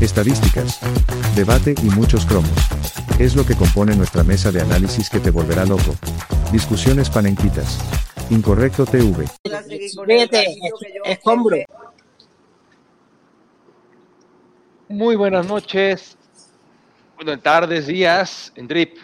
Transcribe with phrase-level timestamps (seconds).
[0.00, 0.80] estadísticas,
[1.34, 2.50] debate y muchos cromos.
[3.18, 5.94] Es lo que compone nuestra mesa de análisis que te volverá loco.
[6.52, 7.78] Discusiones panenquitas.
[8.30, 9.26] Incorrecto TV.
[10.06, 10.58] Vete,
[11.04, 11.56] escombro.
[14.88, 16.16] Muy buenas noches,
[17.16, 18.98] buenas tardes, días, en Drip.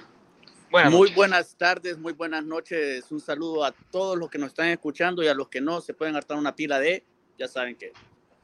[0.70, 1.16] Buenas muy noches.
[1.16, 3.10] buenas tardes, muy buenas noches.
[3.10, 5.92] Un saludo a todos los que nos están escuchando y a los que no se
[5.92, 7.04] pueden hartar una pila de,
[7.38, 7.92] ya saben que.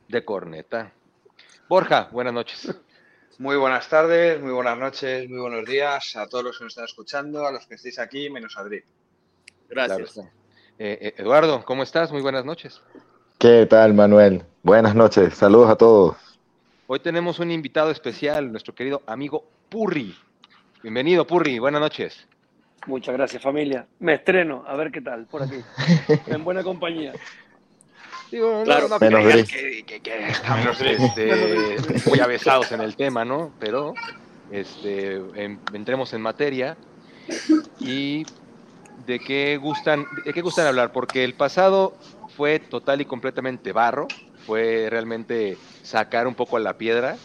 [0.09, 0.93] De corneta.
[1.69, 2.75] Borja, buenas noches.
[3.37, 6.87] Muy buenas tardes, muy buenas noches, muy buenos días a todos los que nos están
[6.87, 8.83] escuchando, a los que estéis aquí, menos a Adri.
[9.69, 10.16] Gracias.
[10.16, 10.25] Eh,
[10.78, 12.11] eh, Eduardo, ¿cómo estás?
[12.11, 12.80] Muy buenas noches.
[13.37, 14.45] ¿Qué tal, Manuel?
[14.62, 16.16] Buenas noches, saludos a todos.
[16.87, 20.16] Hoy tenemos un invitado especial, nuestro querido amigo Purri.
[20.83, 22.27] Bienvenido, Purri, buenas noches.
[22.87, 23.87] Muchas gracias, familia.
[23.98, 25.61] Me estreno, a ver qué tal, por aquí.
[26.28, 27.12] en buena compañía.
[28.30, 28.88] Digo, Claro.
[28.88, 29.48] no, Menos Drip.
[29.48, 33.55] que, que- que estamos este, muy avesados en el tema, ¿no?
[33.59, 33.95] Pero
[34.50, 36.77] este, en- entremos en materia
[37.78, 38.25] y
[39.05, 41.97] de qué gustan, de qué gustan hablar, porque el pasado
[42.36, 44.06] fue total y completamente barro,
[44.44, 47.16] fue realmente sacar un poco a la piedra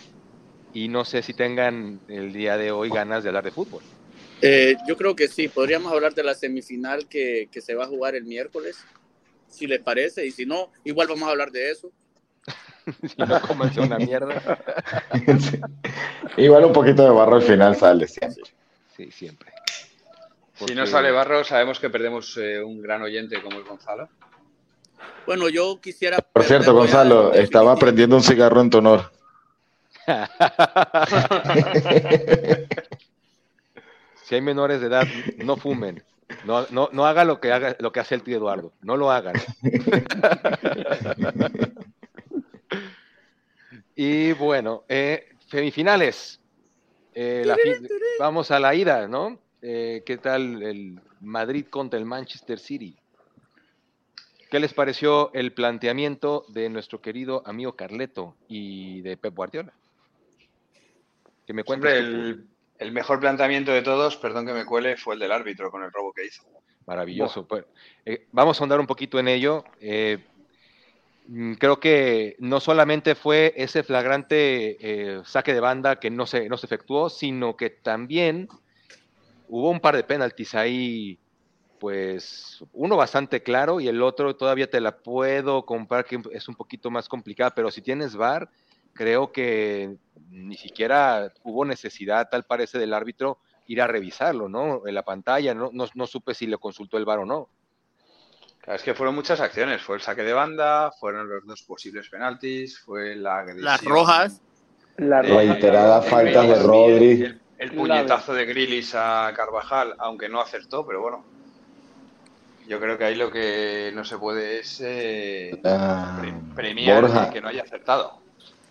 [0.71, 3.81] y no sé si tengan el día de hoy ganas de hablar de fútbol.
[4.41, 7.87] Eh, yo creo que sí, podríamos hablar de la semifinal que, que se va a
[7.87, 8.85] jugar el miércoles,
[9.53, 11.91] si les parece, y si no, igual vamos a hablar de eso.
[12.85, 14.59] si no una mierda.
[15.39, 15.59] Sí.
[16.37, 18.43] Igual un poquito de barro al final sale siempre.
[18.95, 19.51] Sí, siempre.
[20.53, 24.07] Si no sale Barro, sabemos que perdemos eh, un gran oyente como es Gonzalo.
[25.25, 26.19] Bueno, yo quisiera.
[26.19, 29.11] Por cierto, Gonzalo, estaba prendiendo un cigarro en tu honor.
[34.23, 35.05] Si hay menores de edad,
[35.37, 36.01] no fumen.
[36.45, 38.73] No, no, no haga lo que haga lo que hace el tío Eduardo.
[38.81, 39.35] No lo hagan.
[43.95, 46.39] y bueno, eh, semifinales.
[47.15, 47.55] Eh, la
[48.19, 49.39] vamos a la ida, ¿no?
[49.61, 52.97] Eh, ¿Qué tal el Madrid contra el Manchester City?
[54.49, 59.73] ¿Qué les pareció el planteamiento de nuestro querido amigo Carleto y de Pep Guardiola?
[61.45, 62.47] Que me tú, el,
[62.83, 65.91] el mejor planteamiento de todos, perdón que me cuele, fue el del árbitro con el
[65.91, 66.43] robo que hizo.
[66.85, 67.47] Maravilloso.
[68.05, 69.63] Eh, vamos a ahondar un poquito en ello.
[69.79, 70.17] Eh,
[71.27, 76.49] mm, creo que no solamente fue ese flagrante eh, saque de banda que no se,
[76.49, 78.49] no se efectuó, sino que también
[79.47, 81.17] hubo un par de penaltis ahí,
[81.79, 86.55] pues uno bastante claro y el otro todavía te la puedo comprar que es un
[86.55, 88.49] poquito más complicada, pero si tienes VAR,
[88.93, 89.95] creo que
[90.29, 94.85] ni siquiera hubo necesidad, tal parece, del árbitro ir a revisarlo, ¿no?
[94.87, 97.49] En la pantalla, no, no, no supe si le consultó el VAR o no.
[98.61, 99.81] Claro, es que fueron muchas acciones.
[99.81, 103.65] Fue el saque de banda, fueron los dos posibles penaltis, fue la agresión.
[103.65, 104.41] Las rojas.
[104.97, 105.23] La Eh.
[105.23, 107.23] Reiterada falta de Rodri.
[107.23, 111.25] El, el puñetazo de Grilis a Carvajal, aunque no acertó, pero bueno.
[112.67, 117.29] Yo creo que ahí lo que no se puede es eh, Ah, pre- premiar Borja.
[117.31, 118.22] que no haya acertado.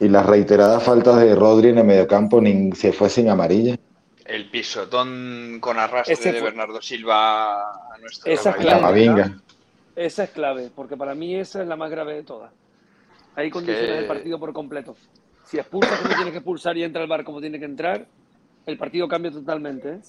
[0.03, 3.77] Y las reiteradas faltas de Rodri en el mediocampo ni se fue sin amarilla.
[4.25, 8.83] El pisotón con arrastre Ese de fue- Bernardo Silva a nuestro Esa es La clave.
[8.83, 9.39] Mavinga.
[9.95, 12.51] Esa es clave, porque para mí esa es la más grave de todas.
[13.37, 14.97] Ahí condiciones que- el partido por completo.
[15.47, 18.05] Si expulsa como tiene que expulsar y entra al bar como tiene que entrar,
[18.67, 19.89] el partido cambia totalmente.
[19.89, 20.01] ¿eh?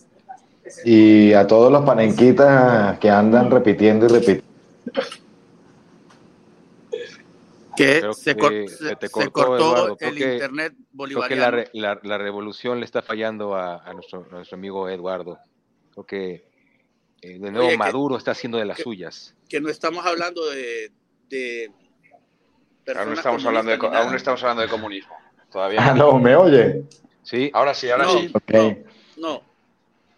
[0.86, 4.44] Y a todos los panenquitas que andan repitiendo y repitiendo.
[7.76, 9.98] Que Creo se, que cor- se se- te se cortó, cortó Eduardo.
[9.98, 11.42] Creo el que- internet Creo que bolivariano.
[11.44, 15.40] la, re- la- la revolución le está fallando a, a nuestro, a nuestro amigo Eduardo.
[15.92, 16.48] Creo que
[17.22, 19.36] eh, de nuevo Oye, que- Maduro está haciendo de las que- suyas.
[19.50, 20.92] que no estamos hablando de.
[21.30, 21.72] de
[22.86, 25.14] no, estamos hablando de, aún no estamos hablando de comunismo.
[25.52, 26.14] Todavía Ah, no.
[26.14, 26.84] no, ¿me oye?
[27.22, 28.12] Sí, Ahora sí, ahora No.
[28.20, 28.32] sí.
[28.34, 28.78] Ok.
[29.18, 29.42] No,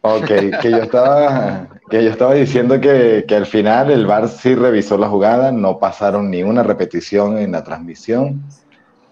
[0.07, 0.25] Ok,
[0.61, 4.97] que yo estaba, que yo estaba diciendo que, que al final el VAR sí revisó
[4.97, 8.41] la jugada, no pasaron ni una repetición en la transmisión.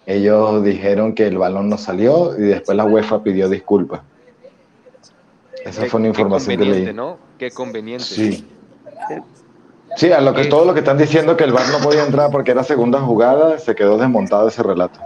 [0.05, 4.01] Ellos dijeron que el balón no salió y después la UEFA pidió disculpas.
[5.65, 6.93] Esa qué- fue una información que leí.
[6.93, 7.17] ¿no?
[7.39, 8.03] Qué conveniente.
[8.03, 8.45] Sí.
[9.95, 12.31] Sí, a lo que todo lo que están diciendo que el VAR no podía entrar
[12.31, 14.99] porque era segunda jugada, se quedó desmontado ese relato.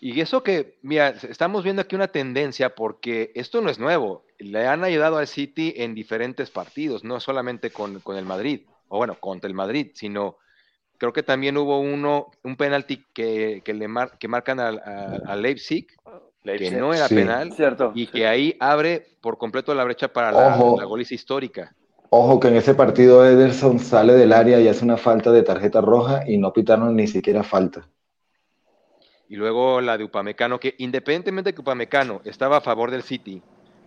[0.00, 4.24] Y eso que, mira, estamos viendo aquí una tendencia porque esto no es nuevo.
[4.38, 8.96] Le han ayudado al City en diferentes partidos, no solamente con, con el Madrid, o
[8.96, 10.38] bueno, contra el Madrid, sino
[10.98, 15.16] creo que también hubo uno, un penalti que, que le mar- que marcan al- a,
[15.26, 15.88] a Leipzig,
[16.56, 17.14] que no era Sí.
[17.14, 17.92] penal, Cierto.
[17.94, 21.74] y que ahí abre por completo la brecha para la, la goliza histórica.
[22.10, 25.80] Ojo que en ese partido Ederson sale del área y hace una falta de tarjeta
[25.80, 27.88] roja y no pitaron ni siquiera falta.
[29.30, 33.40] Y luego la de Upamecano, que independientemente de que Upamecano estaba a favor del City,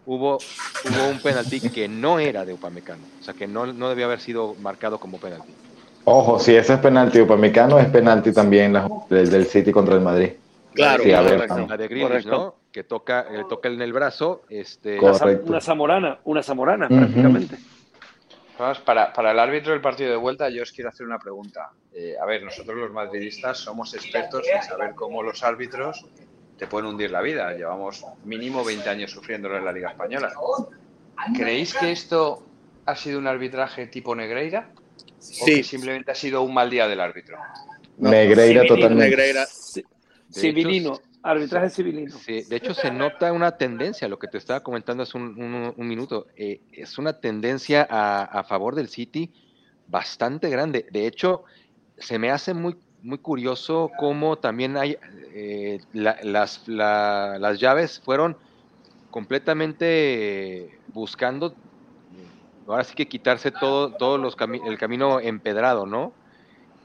[0.06, 4.06] hubo, hubo un penalti que no era de Upamecano, o sea que no, no debía
[4.06, 5.54] haber sido marcado como penalti.
[6.06, 10.02] Ojo, si ese es penalti Upamecano, es penalti también la- del, del City contra el
[10.02, 10.32] Madrid.
[10.74, 11.46] Claro, Sí, a ver.
[11.68, 12.32] La de Correcto.
[12.32, 12.56] ¿no?
[12.72, 15.26] Que toca, eh, toca en el brazo, este, Correcto.
[15.28, 16.96] Una, zam- una zamorana, una zamorana Ujú.
[16.96, 17.58] prácticamente.
[18.58, 21.72] Para, para el árbitro del partido de vuelta, yo os quiero hacer una pregunta.
[21.94, 26.06] Eh, a ver, nosotros los madridistas somos expertos en saber cómo los árbitros
[26.58, 27.52] te pueden hundir la vida.
[27.54, 30.32] Llevamos mínimo 20 años sufriéndolo en la Liga Española.
[31.36, 32.44] ¿Creéis que esto
[32.86, 34.70] ha sido un arbitraje tipo Negreira?
[34.74, 37.38] ¿O que Sí, simplemente ha sido un mal día del árbitro?
[37.98, 39.06] No, Negreira totalmente.
[39.06, 39.42] Negreira.
[39.42, 39.84] De
[40.30, 42.18] Civilino, arbitraje civilino.
[42.18, 45.74] Sí, de hecho se nota una tendencia, lo que te estaba comentando hace un, un-
[45.76, 49.34] un minuto, eh, es una tendencia a, a favor del City
[49.88, 50.86] bastante grande.
[50.92, 51.44] De hecho,
[51.98, 54.98] se me hace muy, muy curioso cómo también hay
[55.34, 58.38] eh, la- las, la- las llaves fueron
[59.10, 61.56] completamente buscando,
[62.68, 66.16] ahora sí que quitarse todo, todos los cami- el camino empedrado, ¿no?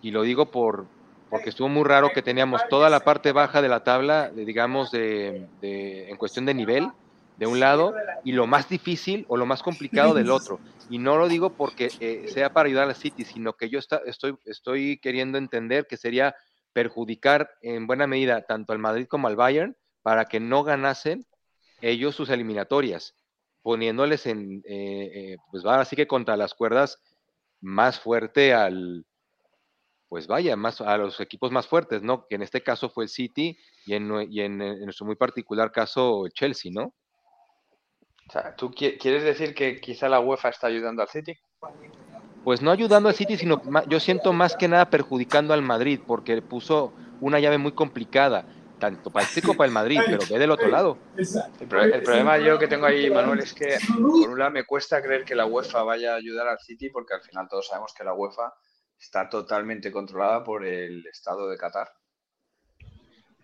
[0.00, 0.88] Y lo digo por,
[1.30, 5.46] porque estuvo muy raro que teníamos toda la parte baja de la tabla, digamos, de,
[5.62, 6.88] en cuestión de nivel,
[7.36, 7.94] de un lado,
[8.24, 10.58] y lo más difícil o lo más complicado del otro.
[10.90, 14.00] Y no lo digo porque eh, sea para ayudar al City, sino que yo está,
[14.06, 16.34] estoy, estoy queriendo entender que sería
[16.72, 21.26] perjudicar en buena medida tanto al Madrid como al Bayern para que no ganasen
[21.82, 23.14] ellos sus eliminatorias,
[23.62, 26.98] poniéndoles en, eh, eh, pues va así que contra las cuerdas
[27.60, 29.04] más fuerte al,
[30.08, 32.26] pues vaya, más a los equipos más fuertes, ¿no?
[32.28, 35.16] Que en este caso fue el City y en, nue- y en, en nuestro muy
[35.16, 36.94] particular caso el Chelsea, ¿no?
[38.28, 41.34] O sea, ¿tú qui- quieres decir que quizá la UEFA está ayudando al City?
[42.44, 46.40] Pues no ayudando al City, sino yo siento más que nada perjudicando al Madrid, porque
[46.42, 48.46] puso una llave muy complicada,
[48.78, 50.98] tanto para el City como para el Madrid, pero ve del otro lado.
[51.60, 53.76] El, pro- el problema yo que tengo ahí, Manuel, es que
[54.20, 57.14] por un lado me cuesta creer que la UEFA vaya a ayudar al City porque
[57.14, 58.52] al final todos sabemos que la UEFA
[58.98, 61.88] está totalmente controlada por el Estado de Qatar.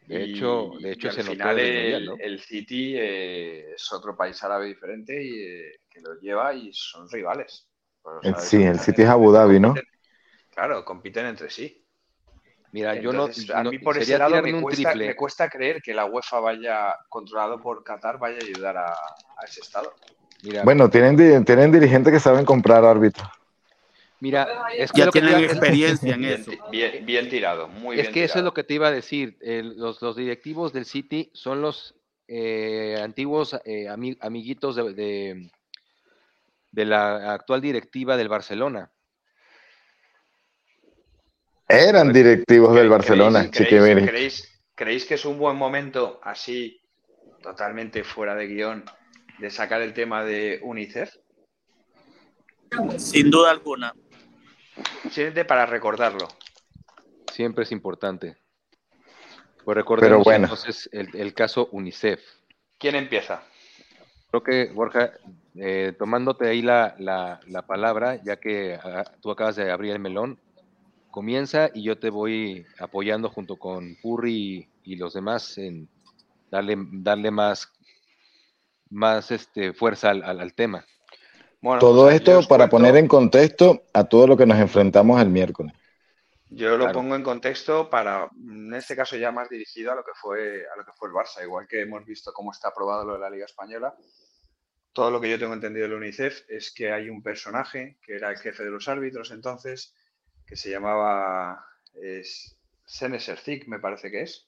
[0.07, 2.17] De hecho, de hecho al se notó final el el, Mundial, ¿no?
[2.19, 7.09] el City eh, es otro país árabe diferente y eh, que lo lleva y son
[7.09, 7.69] rivales.
[8.39, 9.69] Sí, el City es Abu Dhabi, ¿no?
[9.69, 9.89] compiten-
[10.55, 11.85] Claro, compiten entre sí.
[12.73, 13.25] Mira, yo no,
[13.55, 15.09] a mí por ese lado me un cuesta, triple.
[15.09, 19.45] me cuesta creer que la UEFA vaya, controlado por Qatar, vaya a ayudar a, a
[19.45, 19.93] ese estado.
[20.43, 23.29] Mira, Bueno, tienen, tienen dirigentes que saben comprar árbitros.
[24.25, 26.51] Mira, es que Ya que tienen es- experiencia en eso.
[26.71, 29.37] bien, bien tirado, muy Es bien que eso es lo que te iba a decir.
[29.43, 31.95] el- los, los directivos del City son los
[32.27, 35.51] eh, antiguos eh, ami- amiguitos de, de-
[36.73, 38.91] de la actual directiva del Barcelona.
[41.69, 46.81] Eran directivos del ¿Creéis- Barcelona, creéis- creéis que es un buen momento, así,
[47.43, 48.85] totalmente fuera de guion,
[49.39, 51.11] de sacar el tema de UNICEF?
[52.97, 53.95] Sin duda alguna.
[55.05, 56.29] Simplemente para recordarlo.
[57.33, 58.37] Siempre es importante.
[59.65, 60.45] Pues recordemos bueno.
[60.45, 62.21] entonces el, el caso UNICEF.
[62.79, 63.43] ¿Quién empieza?
[64.31, 65.13] Creo que, Borja,
[65.55, 70.01] eh, tomándote ahí la, la- la palabra, ya que ah, tú acabas de abrir el
[70.01, 70.39] melón,
[71.11, 75.89] comienza y yo te voy apoyando junto con Purri y, y los demás en
[76.51, 77.73] darle, darle más,
[78.91, 80.85] más este, fuerza al, al- al tema.
[81.65, 85.31] Bueno, Todo esto para cuento- poner en contexto a todo lo que nos enfrentamos el
[85.31, 85.73] miércoles.
[86.51, 86.93] Yo lo Claro.
[86.93, 90.77] pongo en contexto para, en este caso ya más dirigido a lo que fue a
[90.77, 93.31] lo que fue el Barça, igual que hemos visto cómo está aprobado lo de la
[93.31, 93.95] Liga Española.
[94.93, 98.17] Todo lo que yo tengo entendido de la UNICEF es que hay un personaje que
[98.17, 99.95] era el jefe de los árbitros entonces,
[100.47, 102.59] que se llamaba es,
[103.67, 104.47] me parece que es.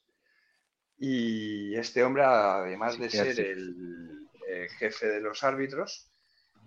[0.99, 6.11] Y este hombre, además de ser el, eh, jefe de los árbitros,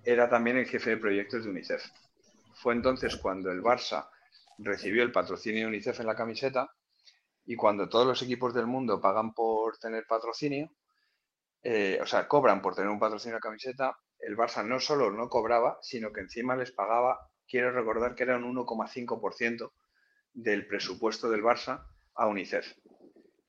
[0.03, 1.83] era también el jefe de proyectos de UNICEF.
[2.55, 4.09] Fue entonces cuando el Barça
[4.57, 6.69] recibió el patrocinio de UNICEF en la camiseta
[7.45, 10.69] y cuando todos los equipos del mundo pagan por tener patrocinio,
[11.63, 15.11] eh, o sea, cobran por tener un patrocinio en la camiseta, el Barça no solo
[15.11, 19.71] no cobraba, sino que encima les pagaba, quiero recordar que era un 1,5%
[20.33, 22.75] del presupuesto del Barça a UNICEF.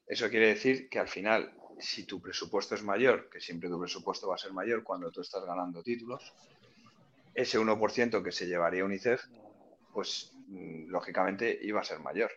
[0.07, 4.29] Eso quiere decir que al final, si tu presupuesto es mayor, que siempre tu presupuesto
[4.29, 6.33] va a ser mayor cuando tú estás ganando títulos,
[7.35, 9.23] ese 1% que se llevaría UNICEF,
[9.93, 12.31] pues mm, lógicamente iba a ser mayor.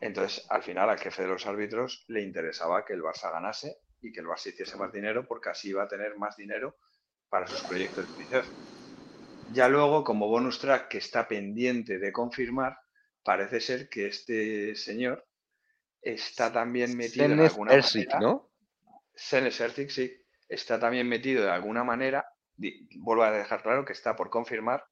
[0.00, 4.12] Entonces, al final, al jefe de los árbitros le interesaba que el Barça ganase y
[4.12, 6.76] que el Barça hiciese más dinero porque así iba a tener más dinero
[7.28, 8.46] para sus proyectos de UNICEF.
[9.52, 12.78] Ya luego, como bonus track que está pendiente de confirmar,
[13.24, 15.27] parece ser que este señor
[16.02, 18.20] está también metido en Sennes alguna Ersic, manera.
[18.20, 18.50] ¿no?
[19.32, 20.12] Ersic, sí,
[20.48, 22.26] está también metido de alguna manera,
[22.96, 24.84] vuelvo a dejar claro que está por confirmar,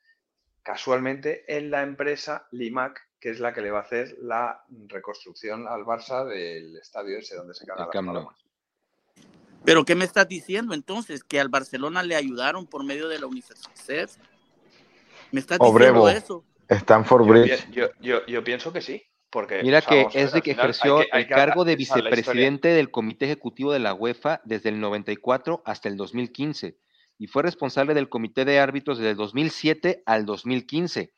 [0.62, 5.66] casualmente en la empresa Limac, que es la que le va a hacer la reconstrucción
[5.68, 7.90] al Barça del estadio ese donde se Camp Nou.
[7.90, 8.36] palomas.
[9.64, 11.24] Pero ¿qué me estás diciendo entonces?
[11.24, 13.58] Que al Barcelona le ayudaron por medio de la UNICEF.
[15.32, 16.06] ¿Me estás Obrevo.
[16.06, 16.44] diciendo eso?
[16.68, 17.70] Stanford Yo, Bridge.
[18.00, 19.02] yo- yo pienso que sí,
[19.36, 22.90] porque Mira que es de que hay ejerció que- hay el cargo de vicepresidente del
[22.90, 26.78] Comité Ejecutivo de la UEFA desde el 94 hasta el 2015
[27.18, 31.12] y fue responsable del Comité de Árbitros desde el 2007 al 2015.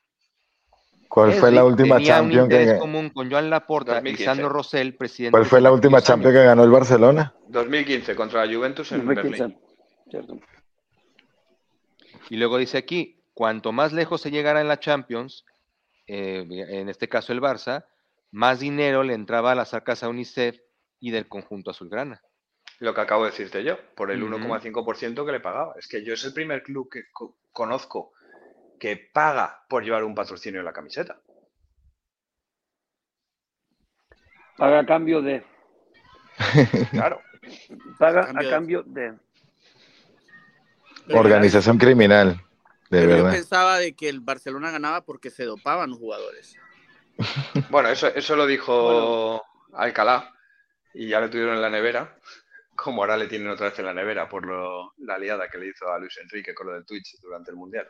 [1.08, 4.20] ¿Cuál fue la última tenía un Champions interés que común con Joan Laporta 2015.
[4.20, 5.30] y Sandro Rosell, presidente.
[5.30, 7.32] ¿Cuál fue la última Champions que ganó el Barcelona?
[7.46, 9.42] 2015 contra la Juventus en 2015.
[9.42, 9.60] Berlín.
[10.10, 10.40] Cierto.
[12.30, 15.44] Y luego dice aquí, cuanto más lejos se llegara en la Champions,
[16.08, 17.84] eh, en este caso el Barça,
[18.30, 20.58] más dinero le entraba a las arcas a UNICEF
[21.00, 22.20] y del conjunto azulgrana.
[22.80, 24.34] Lo que acabo de decirte yo, por el Ujú.
[24.36, 25.74] 1,5% que le pagaba.
[25.78, 28.12] Es que yo es el primer club que co- conozco
[28.78, 31.20] que paga por llevar un patrocinio en la camiseta.
[34.56, 35.44] Paga a cambio de.
[36.92, 37.20] Claro.
[37.98, 39.14] Paga Cambio a de- cambio de.
[41.10, 42.34] Organización criminal,
[42.90, 43.32] de Pero yo verdad.
[43.32, 46.54] pensaba de que el Barcelona ganaba porque se dopaban los jugadores.
[47.70, 50.32] Bueno, eso, eso lo dijo Alcalá
[50.94, 52.16] y ya lo tuvieron en la nevera,
[52.76, 55.66] como ahora le tienen otra vez en la nevera por lo- la liada que le
[55.68, 57.88] hizo a Luis Enrique con lo del Twitch durante el Mundial.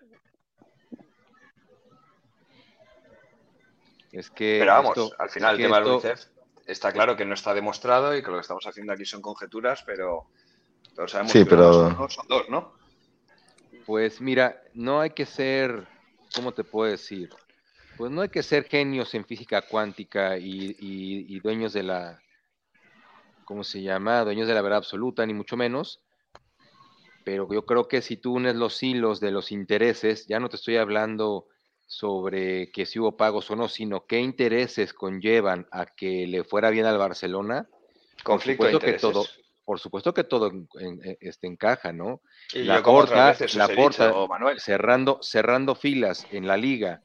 [4.12, 6.26] Es que Pero vamos, esto- al final es el que tema esto- UNICEF
[6.66, 9.82] está claro que no está demostrado y que lo que estamos haciendo aquí son conjeturas,
[9.85, 10.28] pero
[10.94, 12.75] todos sabemos Sí, que pero- son dos, ¿no?
[13.87, 15.87] Pues mira, no hay que ser,
[16.35, 17.30] ¿cómo te puedo decir?
[17.98, 22.22] Pues no hay que ser genios en física cuántica y, y- y dueños de la,
[23.44, 24.22] ¿cómo se llama?
[24.24, 26.00] Dueños de la verdad absoluta, ni mucho menos.
[27.24, 30.56] Pero yo creo que si tú unes los hilos de los intereses, ya no te
[30.56, 31.46] estoy hablando
[31.86, 36.70] sobre que si hubo pagos o no, sino qué intereses conllevan a que le fuera
[36.70, 37.68] bien al Barcelona.
[38.22, 39.00] Conflicto de supuesto que intereses.
[39.00, 39.26] todo,
[39.64, 42.20] por supuesto que todo en- este encaja, ¿no?
[42.54, 44.12] Y La Porta- la Porta-
[44.58, 47.02] cerrando, cerrando filas en la liga,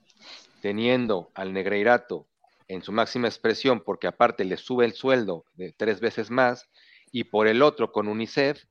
[0.64, 2.26] teniendo al Negreirato
[2.70, 6.70] en su máxima expresión, porque aparte le sube el sueldo de tres veces más,
[7.12, 8.64] y por el otro con UNICEF,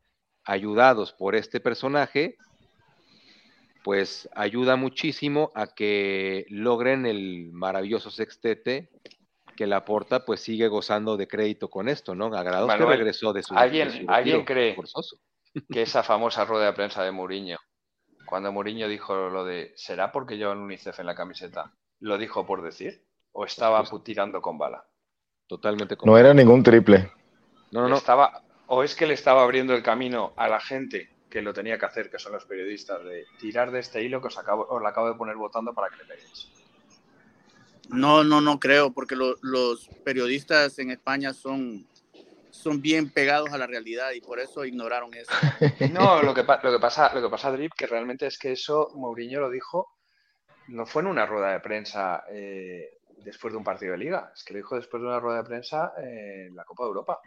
[0.45, 2.39] ayudados por este personaje,
[3.85, 8.89] pues ayuda muchísimo a que logren el maravilloso sextete
[9.55, 12.35] que la porta pues sigue gozando de crédito con esto, ¿no?
[12.35, 15.19] Agradados que regresó de su, ¿alguien- de su alguien cree forzoso.
[15.71, 17.59] que esa famosa rueda de prensa de Mourinho,
[18.25, 21.71] cuando Mourinho dijo lo de ¿será porque llevan UNICEF en la camiseta?
[22.03, 23.01] ¿Lo dijo por decir?
[23.33, 24.85] ¿O estaba Pues- tirando con bala?
[25.47, 27.11] Totalmente No era ningún triple.
[27.71, 27.97] No, no.
[27.97, 31.79] Estaba, ¿O es que le estaba abriendo el camino a la gente que lo tenía
[31.79, 34.81] que hacer, que son los periodistas, de tirar de este hilo que os, acabo, os
[34.83, 36.49] lo acabo de poner votando para que le peguéis?
[37.89, 41.87] No, no, no creo, porque lo- los periodistas en España son,
[42.51, 45.31] son bien pegados a la realidad y por eso ignoraron eso.
[45.93, 48.91] No, lo que, lo que pasa, lo que pasa, Drip, que realmente es que eso
[48.95, 49.89] Mourinho lo dijo,
[50.73, 54.43] no fue en una rueda de prensa eh, después de un partido de liga, es
[54.43, 57.21] que lo dijo después de una rueda de prensa eh, en la Copa de Europa,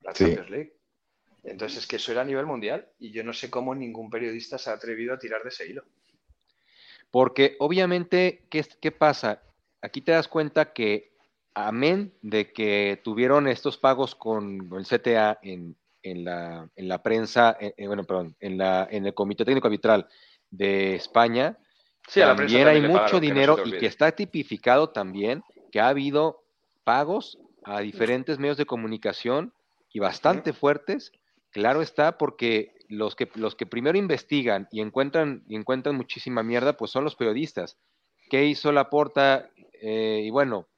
[0.00, 0.24] la Sí.
[0.24, 0.76] Champions League.
[1.42, 4.56] Entonces es que eso era a nivel mundial y yo no sé cómo ningún periodista
[4.56, 5.84] se ha atrevido a tirar de ese hilo.
[7.10, 9.42] Porque obviamente, ¿qué, qué pasa?
[9.82, 11.12] Aquí te das cuenta que,
[11.54, 17.56] amén de que tuvieron estos pagos con el CTA en, en la, en la prensa,
[17.60, 20.08] en- en- bueno, perdón, en, la, en el Comité Técnico Arbitral
[20.50, 21.58] de España,
[22.08, 23.86] Sí, a la prensa también hay le mucho pagaron, que no se dinero y que
[23.86, 26.44] está tipificado también que ha habido
[26.84, 29.52] pagos a diferentes medios de comunicación
[29.92, 31.12] y bastante fuertes.
[31.50, 36.76] Claro está, porque los que, los que primero investigan y encuentran, y encuentran muchísima mierda,
[36.76, 37.78] pues son los periodistas.
[38.28, 39.50] ¿Qué hizo Laporta?
[39.80, 40.68] Eh, y bueno,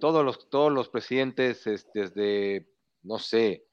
[0.00, 2.68] todos los, todos los presidentes, es- desde,
[3.02, 3.66] no sé,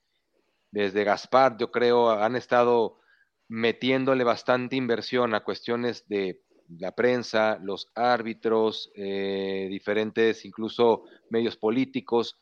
[0.72, 3.00] desde Gaspar, yo creo, han estado
[3.48, 6.42] metiéndole bastante inversión a cuestiones de
[6.80, 12.38] la prensa, los árbitros, eh, diferentes incluso medios políticos.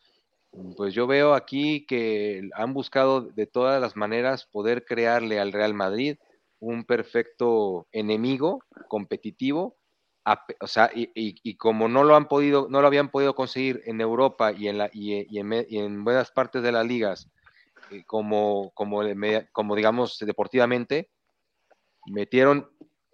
[0.76, 5.74] Pues yo veo aquí que han buscado de todas las maneras poder crearle al Real
[5.74, 6.18] Madrid
[6.60, 9.78] un perfecto enemigo competitivo,
[10.26, 13.34] a o sea, y, y- y como no lo han podido, no lo habían podido
[13.34, 17.30] conseguir en Europa y en la y, en, en buenas partes de las ligas,
[17.92, 19.02] eh, como, como,
[19.54, 21.10] como digamos deportivamente,
[22.08, 22.70] metieron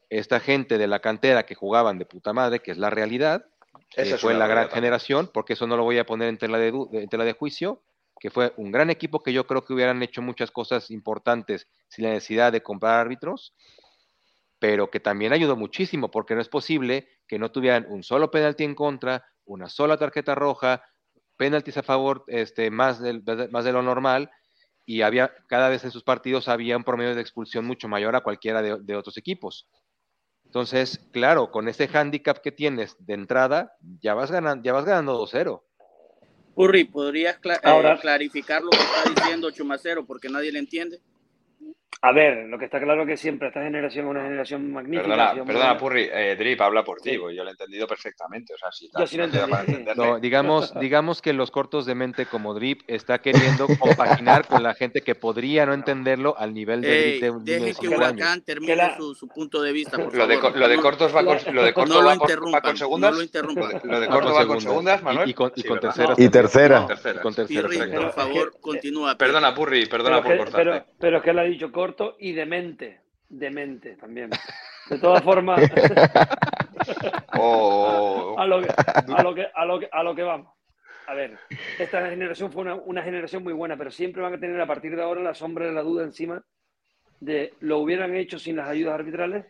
[0.09, 3.45] esta gente de la cantera que jugaban de puta madre, que es la realidad,
[3.89, 6.73] que fue la gran generación, porque eso no lo voy a poner en tela de,
[6.91, 7.83] en tela de juicio,
[8.19, 12.05] que fue un gran equipo que yo creo que hubieran hecho muchas cosas importantes sin
[12.05, 13.53] la necesidad de comprar árbitros,
[14.59, 18.63] pero que también ayudó muchísimo, porque no es posible que no tuvieran un solo penalti
[18.63, 20.83] en contra, una sola tarjeta roja,
[21.37, 24.31] penaltis a favor este, más, del, más de lo normal,
[24.85, 28.21] y había cada vez en sus partidos había un promedio de expulsión mucho mayor a
[28.21, 29.67] cualquiera de, otros equipos.
[30.47, 35.21] Entonces, claro, con ese handicap que tienes de entrada, ya vas ganando, ya vas ganando
[35.21, 35.61] 2-0.
[36.55, 41.01] Urri, ¿podrías eh, clarificar lo que está diciendo Chumacero porque nadie le entiende?
[42.01, 45.03] A ver, lo que está claro es que siempre esta generación es una generación magnífica.
[45.09, 48.53] Perdona, perdona Purri, eh, Drip habla por ti, yo lo he entendido perfectamente.
[48.53, 49.17] O sea, si yo sí
[49.95, 54.75] no, digamos, digamos que los cortos de mente como Drip está queriendo compaginar con la
[54.75, 59.27] gente que podría no entenderlo al nivel de Drip de que Huracán termine su, su,
[59.27, 60.53] punto de vista, por lo, favor.
[60.53, 63.11] De, lo de cortos va con, lo de corto no va, con, va con segundas.
[63.11, 63.81] No lo interrumpan.
[63.83, 65.29] Lo de corto va con segundas, Manuel.
[65.29, 66.19] Y, con, y con terceras.
[66.19, 66.85] Y tercera.
[67.23, 67.67] Con tercera.
[68.01, 69.17] por favor, continúa.
[69.17, 70.85] Perdona, Purri, perdona por cortarte.
[70.99, 71.86] Pero es que él ha dicho corto
[72.19, 74.29] y de mente demente, también.
[74.89, 75.61] De todas formas,
[77.37, 78.35] oh.
[78.37, 80.53] a, lo que, a, lo que, a, lo que, a lo que vamos.
[81.07, 81.37] A ver,
[81.79, 84.95] esta generación fue una, una, generación muy buena, pero siempre van a tener a partir
[84.95, 86.43] de ahora la sombra de la duda encima
[87.19, 89.45] de lo hubieran hecho sin las ayudas arbitrales.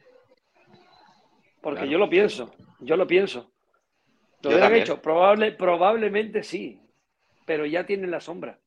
[1.61, 3.51] Porque yo lo pienso, yo lo pienso.
[4.41, 6.79] Lo hubieran hecho, probable, probablemente sí,
[7.45, 8.59] pero ya tienen la sombra.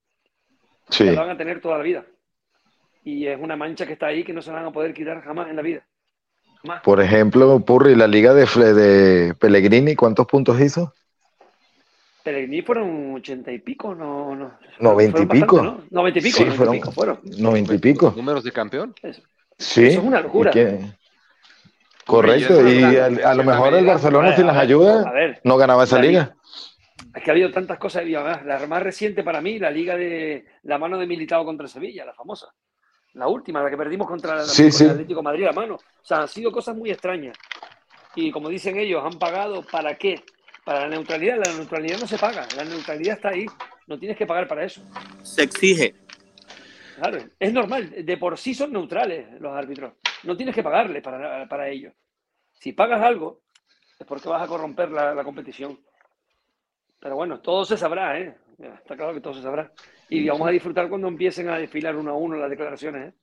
[0.88, 1.04] Sí.
[1.04, 2.04] La van a tener toda la vida
[3.04, 5.48] y es una mancha que está ahí que no se van a poder quitar jamás
[5.48, 5.86] en la vida.
[6.84, 10.92] Por ejemplo, Purri, la liga de, de Pellegrini, ¿cuántos puntos hizo?
[12.22, 14.58] Pellegrini fueron ochenta y pico, no, no.
[14.78, 15.62] Noventa y pico.
[15.62, 15.84] ¿no?
[15.90, 17.20] Noventa y pico, sí, fueron, y pico fueron.
[17.38, 18.12] Noventa y pico.
[18.14, 18.94] ¿Números de campeón?
[19.56, 19.86] Sí.
[19.86, 20.52] Eso es una locura.
[22.04, 25.06] Correcto, y a, a, lo mejor el Barcelona sin las ayudas
[25.44, 26.34] no ganaba esa liga.
[27.14, 28.04] Es que ha habido tantas cosas.
[28.06, 32.12] La más reciente para mí, la liga de la mano de Militado contra Sevilla, la
[32.12, 32.48] famosa.
[33.14, 35.74] La última, la que perdimos contra, el Atlético Madrid, la mano.
[35.74, 37.36] O sea, han sido cosas muy extrañas.
[38.14, 40.22] Y como dicen ellos, han pagado para qué?
[40.64, 41.38] Para la neutralidad.
[41.44, 42.46] La neutralidad no se paga.
[42.56, 43.46] La neutralidad está ahí.
[43.86, 44.82] No tienes que pagar para eso.
[45.22, 45.94] Se exige.
[46.96, 48.04] Claro, es normal.
[48.04, 49.94] De por sí son neutrales los árbitros.
[50.22, 51.94] No tienes que pagarle para, para ellos.
[52.52, 53.40] Si pagas algo,
[53.98, 55.80] es porque vas a corromper la, la competición.
[57.00, 58.36] Pero bueno, todo se sabrá, ¿eh?
[58.60, 59.72] Está claro que todo se sabrá.
[60.08, 63.08] Y vamos a disfrutar cuando empiecen a desfilar uno a uno las declaraciones.
[63.08, 63.16] ¿eh?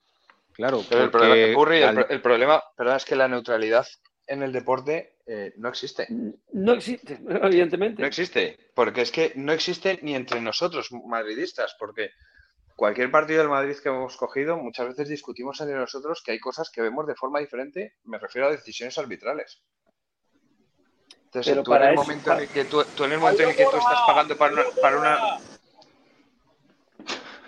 [0.52, 2.62] Claro, pero el problema, el, problema
[2.96, 3.86] es que la neutralidad
[4.26, 6.06] en el deporte eh, no existe.
[6.52, 8.02] No existe, evidentemente.
[8.02, 12.10] No existe, porque es que no existe ni entre nosotros madridistas, porque
[12.74, 16.70] cualquier partido del Madrid que hemos cogido, muchas veces discutimos entre nosotros que hay cosas
[16.70, 19.62] que vemos de forma diferente, me refiero a decisiones arbitrales.
[21.28, 23.64] Entonces, tú, en el momento en el que tú, en el momento en el que
[23.64, 24.62] tú estás pagando para una...
[24.80, 25.18] Para una...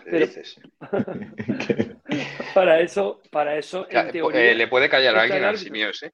[0.04, 0.60] ¿Qué dices?
[2.54, 6.12] para eso, para eso, en eh, teoría, le puede callar a alguien al Simios, ¿eh?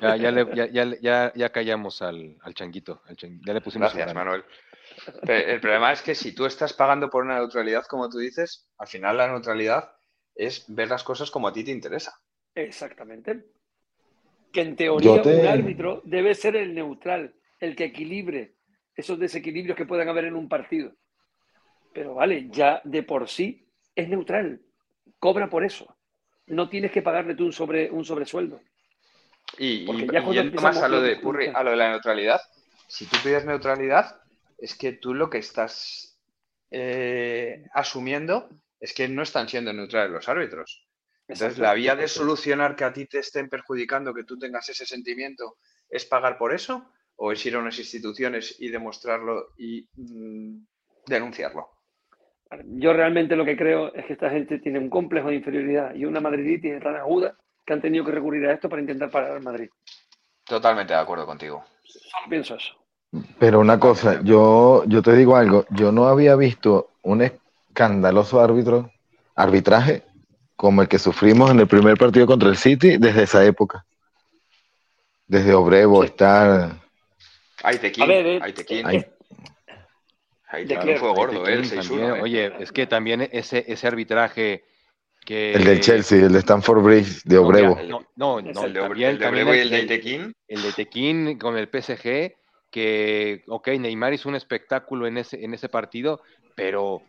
[0.00, 4.44] ya, ya, ya, ya, ya, callamos al, al changuito, Ya le pusimos Gracias, Manuel.
[5.22, 8.88] el problema es que si tú estás pagando por una neutralidad, como tú dices, al
[8.88, 9.92] final la neutralidad
[10.34, 12.18] es ver las cosas como a ti te interesa.
[12.54, 13.57] Exactamente
[14.52, 18.54] que en teoría un árbitro debe ser el neutral, el que equilibre
[18.94, 20.92] esos desequilibrios que puedan haber en un partido.
[21.94, 24.60] Pero vale, ya de por sí es neutral,
[25.18, 25.96] cobra por eso.
[26.46, 28.60] No tienes que pagarle tú un, sobre, un sobresueldo.
[29.56, 29.86] Y,
[30.32, 31.18] yendo más a lo, de,
[31.54, 32.40] a lo de la neutralidad,
[32.86, 34.20] si tú pides neutralidad,
[34.58, 36.18] es que tú lo que estás
[36.70, 38.48] eh, asumiendo
[38.80, 40.87] es que no están siendo neutrales los árbitros.
[41.28, 44.86] Entonces, la vía de solucionar que a ti te estén perjudicando, que tú tengas ese
[44.86, 50.64] sentimiento, es pagar por eso o es ir a unas instituciones y demostrarlo y mm,
[51.06, 51.68] denunciarlo.
[52.64, 56.06] Yo realmente lo que creo es que esta gente tiene un complejo de inferioridad y
[56.06, 57.36] una madriditis tan aguda
[57.66, 59.68] que han tenido que recurrir a esto para intentar parar al Madrid.
[60.44, 61.62] Totalmente de acuerdo contigo.
[61.82, 62.74] Solo pienso eso.
[63.38, 68.90] Pero una cosa, yo, yo te digo algo, yo no había visto un escandaloso árbitro,
[69.34, 70.04] arbitraje
[70.58, 73.86] como el que sufrimos en el primer partido contra el City desde esa época.
[75.24, 76.80] Desde Obrevo, estar.
[77.62, 78.84] Aitequín, eh, Aitequín.
[80.48, 81.62] Aitequín fue gordo, ¿eh?
[81.62, 82.20] ¿eh?
[82.20, 84.64] Oye, es que también ese, ese arbitraje
[85.24, 85.52] que...
[85.52, 87.76] El del Chelsea, el de Stanford Bridge, de Obrevo.
[87.76, 90.34] No, no, no, el de, Obrevo y el de Aitequín.
[90.48, 92.34] El de Tequín con el PSG,
[92.68, 96.20] que, ok, Neymar hizo un espectáculo en ese, en ese partido,
[96.56, 97.02] pero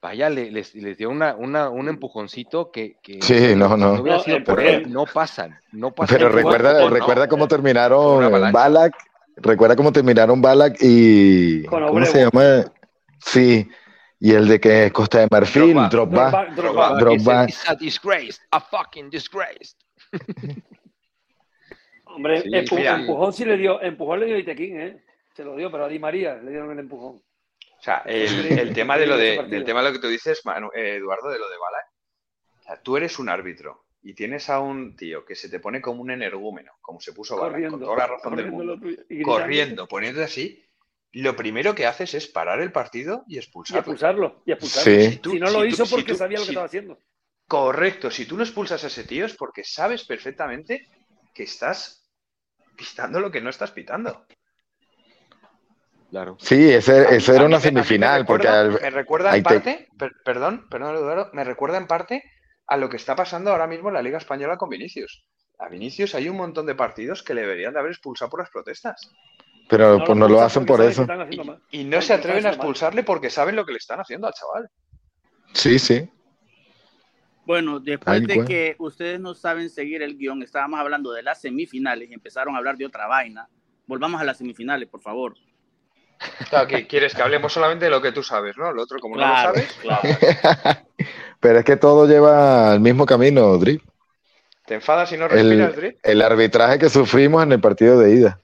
[0.00, 3.98] vaya, le- les, les dio una, una, un empujoncito que, que Sí, no, no.
[4.02, 6.16] No, sido el por problema- él, no pasan, no pasan.
[6.16, 7.30] Pero recuerda, recuerda no.
[7.30, 8.58] cómo terminaron avalancha.
[8.58, 8.94] Balak,
[9.36, 12.64] recuerda cómo terminaron Balak y Con ¿cómo se llama?
[13.20, 13.68] Sí,
[14.20, 15.74] y el de que es Costa de Marfil.
[15.90, 16.46] Drogba.
[17.48, 19.74] It's a disgrace, a fucking disgrace.
[22.04, 25.04] Hombre, Sí, empujón sí le dio, empujón le dio a Itequín, ¿eh?
[25.34, 27.20] Se lo dio, pero a Di María le dieron el empujón.
[27.78, 30.70] O sea, el, tema de lo de, del tema de lo que tú dices, Manu-
[30.74, 31.86] eh, Eduardo, de lo de Balak.
[32.58, 35.80] O sea, tú eres un árbitro y tienes a un tío que se te pone
[35.80, 37.78] como un energúmeno, como se puso Balak, Corriendo.
[37.78, 38.78] con toda la razón del mundo,
[39.24, 40.64] corriendo, poniéndote así,
[41.12, 43.80] lo primero que haces es parar el partido y Y expulsarlo.
[43.80, 44.92] expulsarlo, y expulsarlo.
[45.00, 45.10] Sí.
[45.12, 46.50] Si tú- si no si lo tú- hizo si porque tú- sabía lo que si-
[46.52, 46.98] estaba haciendo.
[47.46, 50.86] Correcto, si tú no expulsas a ese tío es porque sabes perfectamente
[51.32, 52.10] que estás
[52.76, 54.26] pitando lo que no estás pitando.
[56.10, 56.36] Claro.
[56.40, 59.42] Sí, ese, eso A era una me- me semifinal, porque recuerda- al- me recuerda en
[59.42, 62.22] te- parte, per- perdón, perdón Eduardo, me recuerda en parte
[62.66, 65.24] a lo que está pasando ahora mismo en la Liga Española con Vinicius.
[65.58, 68.50] A Vinicius hay un montón de partidos que le deberían de haber expulsado por las
[68.50, 69.14] protestas.
[69.68, 71.06] pero pues no lo hacen porque por eso.
[71.70, 74.32] Y, y no se atreven a expulsarle porque saben lo que le están haciendo al
[74.32, 74.70] chaval.
[75.52, 76.08] Sí, sí.
[77.44, 82.10] Bueno, después de que ustedes no saben seguir el guion, estábamos hablando de las semifinales
[82.10, 83.48] y empezaron a hablar de otra vaina.
[83.86, 85.34] Volvamos a las semifinales, por favor.
[86.50, 88.72] Claro, que quieres que hablemos solamente de lo que tú sabes, ¿no?
[88.72, 90.02] Lo otro, como Claro, no lo sabes, claro.
[91.40, 93.82] Pero es que todo lleva al mismo camino, Drip.
[94.66, 95.98] te enfadas y no respiras, El, Drip.
[96.02, 98.40] el arbitraje que sufrimos en el partido de ida.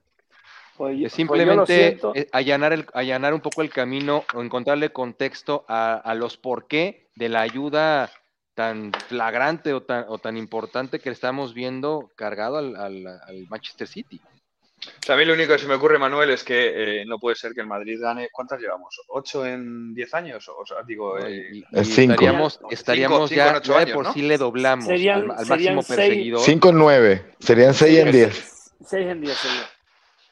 [0.76, 1.98] Pues yo- Es pues simplemente
[2.32, 7.08] allanar, el, allanar un poco el camino o encontrarle contexto a, a los por qué
[7.16, 8.10] de la ayuda
[8.54, 13.86] tan flagrante o tan, o tan importante que estamos viendo cargado al, al- al Manchester
[13.88, 14.20] City.
[14.86, 17.18] O sea, a mí lo único que se me ocurre, Manuel, es que eh, no
[17.18, 18.28] puede ser que el Madrid gane.
[18.32, 19.00] ¿Cuántas llevamos?
[19.08, 20.48] ¿Ocho en diez años?
[20.48, 22.12] O sea, digo, eh, cinco.
[22.12, 24.12] estaríamos, estaríamos cinco ya, ocho ya de años, por ¿no?
[24.12, 26.40] sí le doblamos Serían- al, al serían máximo seis- perseguidor.
[26.40, 28.72] 5 en 9, serían 6 en 10.
[28.86, 29.70] 6 en 10 sería.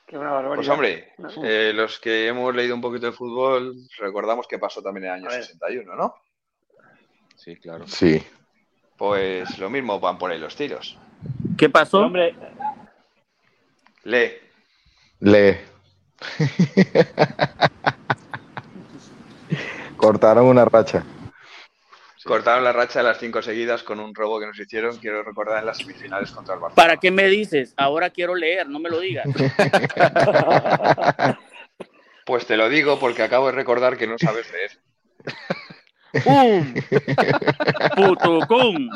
[0.06, 0.56] Que una barbaridad.
[0.56, 1.28] Pues hombre, No.
[1.44, 5.16] eh, los que hemos leído un poquito de fútbol, recordamos que pasó también en el
[5.20, 5.44] año A ver.
[5.44, 6.14] 61, ¿no?
[7.36, 7.86] Sí, claro.
[7.86, 8.22] Sí.
[8.98, 10.98] Pues lo mismo van por ahí los tiros.
[11.56, 12.00] ¿Qué pasó?
[12.00, 12.34] Hombre,
[15.22, 15.30] Lee.
[15.30, 15.60] Le.
[19.96, 21.04] Cortaron una racha.
[22.24, 25.58] Cortaron la racha de las cinco seguidas con un robo que nos hicieron, quiero recordar,
[25.58, 26.74] en las semifinales contra el Barça.
[26.74, 27.74] ¿Para qué me dices?
[27.76, 29.26] Ahora quiero leer, no me lo digas.
[32.24, 34.70] Pues te lo digo porque acabo de recordar que no sabes leer.
[36.24, 36.72] ¡Pum!
[37.96, 38.90] ¡Putucum!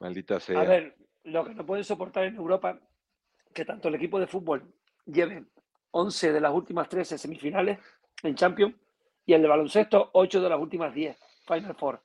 [0.00, 0.60] Maldita sea.
[0.60, 2.80] a ver, lo que no pueden soportar en Europa,
[3.52, 4.72] que tanto el equipo de fútbol
[5.06, 5.44] lleve
[5.90, 7.78] 11 de las últimas 13 semifinales
[8.22, 8.74] en Champions
[9.26, 12.00] y el de baloncesto 8 de las últimas 10 Final Four.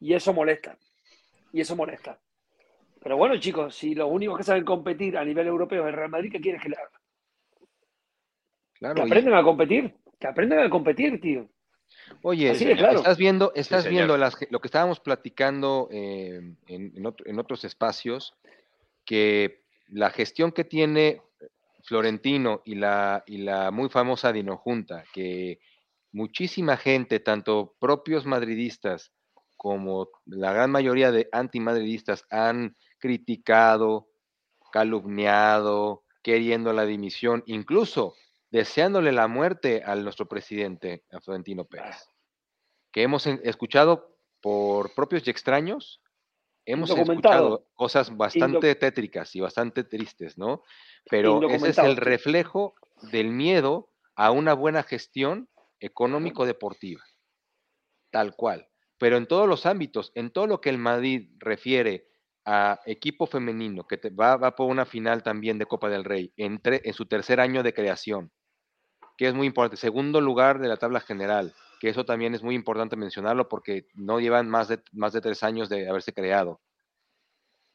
[0.00, 0.76] Y eso molesta.
[1.52, 2.18] Y eso molesta.
[3.02, 6.10] Pero bueno, chicos, si los únicos que saben competir a nivel europeo es el Real
[6.10, 6.90] Madrid, ¿qué quieres que le haga?
[8.74, 9.94] Claro, Que aprendan a competir.
[10.18, 11.48] Que aprendan a competir, tío.
[12.22, 12.98] Oye, Así de claro.
[12.98, 17.64] estás viendo, estás viendo las- lo que estábamos platicando eh, en, en otro- en otros
[17.64, 18.34] espacios,
[19.04, 21.22] que la gestión que tiene
[21.84, 25.60] Florentino y la, y la muy famosa Dinojunta, que
[26.12, 29.12] muchísima gente, tanto propios madridistas
[29.56, 34.08] como la gran mayoría de antimadridistas, han criticado,
[34.72, 38.14] calumniado, queriendo la dimisión, incluso
[38.50, 42.08] deseándole la muerte a nuestro presidente, a Florentino Pérez,
[42.92, 46.00] que hemos escuchado por propios y extraños,
[46.66, 50.62] hemos escuchado cosas bastante tétricas y bastante tristes, ¿no?
[51.10, 52.74] Pero ese es el reflejo
[53.10, 55.48] del miedo a una buena gestión
[55.80, 57.02] económico-deportiva,
[58.10, 58.68] tal cual.
[58.98, 62.06] Pero en todos los ámbitos, en todo lo que el Madrid refiere
[62.44, 66.32] a equipo femenino, que te- va, va por una final también de Copa del Rey,
[66.36, 68.30] en, tre- en su tercer año de creación,
[69.16, 69.76] que es muy importante.
[69.76, 74.20] Segundo lugar de la tabla general, que eso también es muy importante mencionarlo porque no
[74.20, 76.60] llevan más de, más de tres años de haberse creado.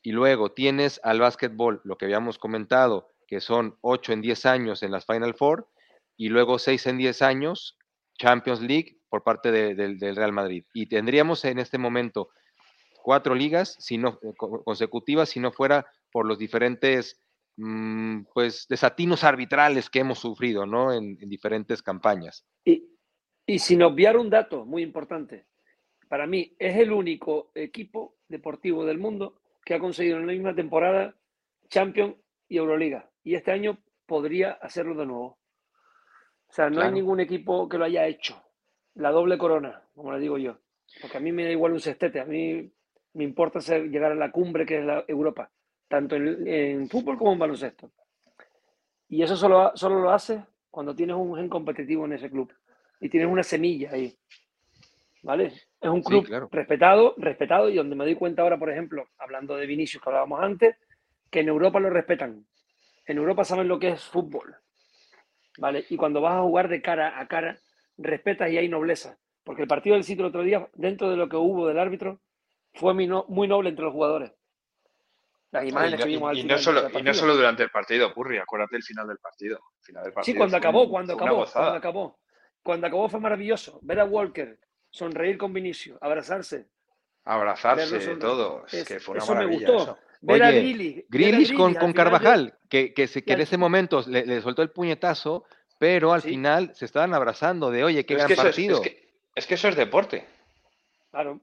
[0.01, 4.83] Y luego tienes al básquetbol, lo que habíamos comentado, que son ocho en 10 años
[4.83, 5.67] en las Final Four,
[6.15, 7.77] y luego seis en 10 años
[8.17, 10.63] Champions League por parte de- del- Real Madrid.
[10.73, 12.29] Y tendríamos en este momento
[13.01, 17.19] cuatro ligas si no, eh, co- consecutivas si no fuera por los diferentes
[17.57, 20.91] mm, pues desatinos arbitrales que hemos sufrido ¿no?
[20.93, 22.45] en, en diferentes campañas.
[23.45, 25.45] Y sin obviar un dato muy importante,
[26.07, 30.55] para mí es el único equipo deportivo del mundo que ha conseguido en la misma
[30.55, 31.15] temporada
[31.69, 32.15] Champions
[32.47, 33.09] y Euroliga.
[33.23, 35.37] Y este año podría hacerlo de nuevo.
[36.49, 36.87] sea, no Claro.
[36.89, 38.41] hay ningún equipo que lo haya hecho.
[38.93, 40.57] La doble corona, como le digo yo.
[41.01, 42.71] Porque a mí me da igual un sextete, a mí
[43.13, 45.51] me importa ser, llegar a la cumbre que es la Europa,
[45.87, 47.91] tanto en, en fútbol como en baloncesto.
[49.09, 52.53] Y eso solo, solo lo haces cuando tienes un gen competitivo en ese club
[52.99, 54.15] y tienes una semilla ahí.
[55.23, 55.47] ¿Vale?
[55.81, 56.49] Es un Sí, club claro.
[56.51, 60.41] respetado, respetado y donde me doy cuenta ahora, por ejemplo, hablando de Vinicius que hablábamos
[60.41, 60.75] antes,
[61.31, 62.45] que en Europa lo respetan.
[63.07, 64.55] En Europa saben lo que es fútbol.
[65.57, 65.85] ¿Vale?
[65.89, 67.57] Y cuando vas a jugar de cara a cara,
[67.97, 69.17] respetas y hay nobleza.
[69.43, 72.19] Porque el partido del sitio el otro día, dentro de lo que hubo del árbitro,
[72.73, 74.31] fue muy, no- muy noble entre los jugadores.
[75.51, 77.63] Las Y imágenes no, que vimos al y- final no solo, y no solo durante
[77.63, 79.59] el partido, Purri, acuérdate del final del partido.
[79.79, 82.19] El final del Sí, partido cuando fue acabó, un- cuando acabó, cuando acabó.
[82.65, 83.77] Cuando acabó fue maravilloso.
[83.83, 84.57] Ver a Walker
[84.89, 86.65] sonreír con Vinicius, abrazarse.
[87.23, 88.65] Abrazarse, todo.
[88.71, 89.75] Es, que fue una eso me gustó.
[89.77, 89.97] eso.
[90.21, 90.57] Ver a Oye,
[91.01, 94.41] a Grealish con, con Carvajal, que, que, se, que y en ese momento le, le
[94.41, 95.45] soltó el puñetazo,
[95.77, 96.29] pero al Sí.
[96.29, 98.75] final se estaban abrazando de, oye, qué Pero es, gran que eso es, partido.
[98.77, 100.25] es que, es que eso es deporte.
[101.11, 101.41] Claro.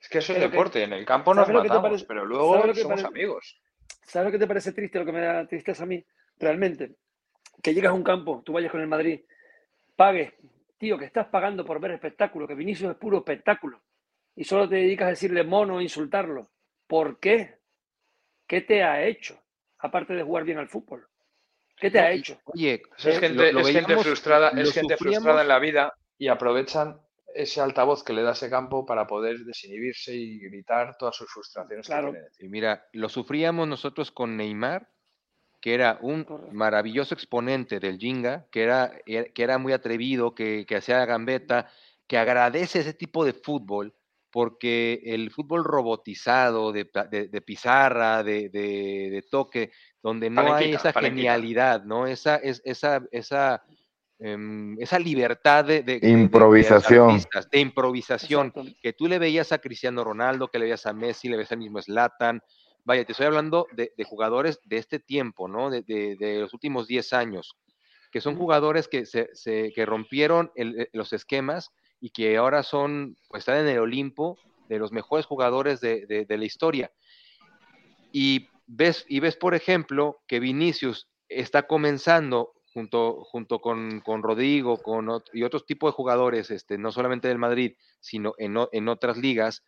[0.00, 0.82] Es que eso es Pero que- deporte.
[0.82, 3.06] En el campo nos ¿sabes lo que te matamos, parece- pero ¿sabes luego somos parece?
[3.06, 3.60] amigos.
[4.06, 4.98] ¿Sabes lo que te parece triste?
[4.98, 6.04] Lo que me da tristeza a mí,
[6.36, 6.96] realmente.
[7.62, 9.20] Que llegas a un campo, tú vayas con el Madrid,
[10.00, 10.32] pagues,
[10.78, 13.82] tío, que estás pagando por ver espectáculo, que Vinicius es puro espectáculo,
[14.34, 16.50] y solo te dedicas a decirle mono e insultarlo.
[16.86, 17.58] ¿Por qué?
[18.46, 19.38] ¿Qué te ha hecho?
[19.80, 21.06] Aparte de jugar bien al fútbol.
[21.76, 22.40] ¿Qué te ha hecho?
[22.44, 25.58] Oye, es eh, gente, lo- lo es gente veíamos, frustrada, es gente frustrada en la
[25.58, 26.98] vida y aprovechan
[27.34, 31.86] ese altavoz que le da ese campo para poder desinhibirse y gritar todas sus frustraciones
[31.86, 32.12] Claro.
[32.12, 32.44] que.
[32.46, 34.88] Y mira, lo sufríamos nosotros con Neymar,
[35.60, 40.64] que era un maravilloso exponente del Jinga, que era, er- que era muy atrevido, que,
[40.66, 41.68] que hacía gambeta,
[42.06, 43.94] que agradece ese tipo de fútbol,
[44.32, 49.70] porque el fútbol robotizado, de, de- de pizarra, de, de- de toque,
[50.02, 51.32] donde no hay esa palenquita.
[51.34, 52.06] genialidad, ¿no?
[52.06, 53.62] Esa, es, esa, esa,
[54.18, 57.10] em, esa libertad de, de- de- de- de Improvisación.
[57.10, 61.28] artistas, de improvisación que tú le veías a Cristiano Ronaldo, que le veías a Messi,
[61.28, 62.40] le veías al mismo Zlatan.
[62.84, 65.70] Vaya, te estoy hablando de, de jugadores de este tiempo, ¿no?
[65.70, 67.56] De, de- de los últimos 10 años,
[68.10, 72.62] que son jugadores que, se, se- que rompieron el- eh, los esquemas y que ahora
[72.62, 74.38] son, pues están en el Olimpo
[74.68, 76.90] de los mejores jugadores de, la historia.
[78.12, 84.78] Y ves, y ves, por ejemplo, que Vinicius está comenzando junto, junto con, con Rodrigo
[84.78, 89.64] con, y otros tipos de jugadores, este, no solamente del Madrid, sino en otras ligas.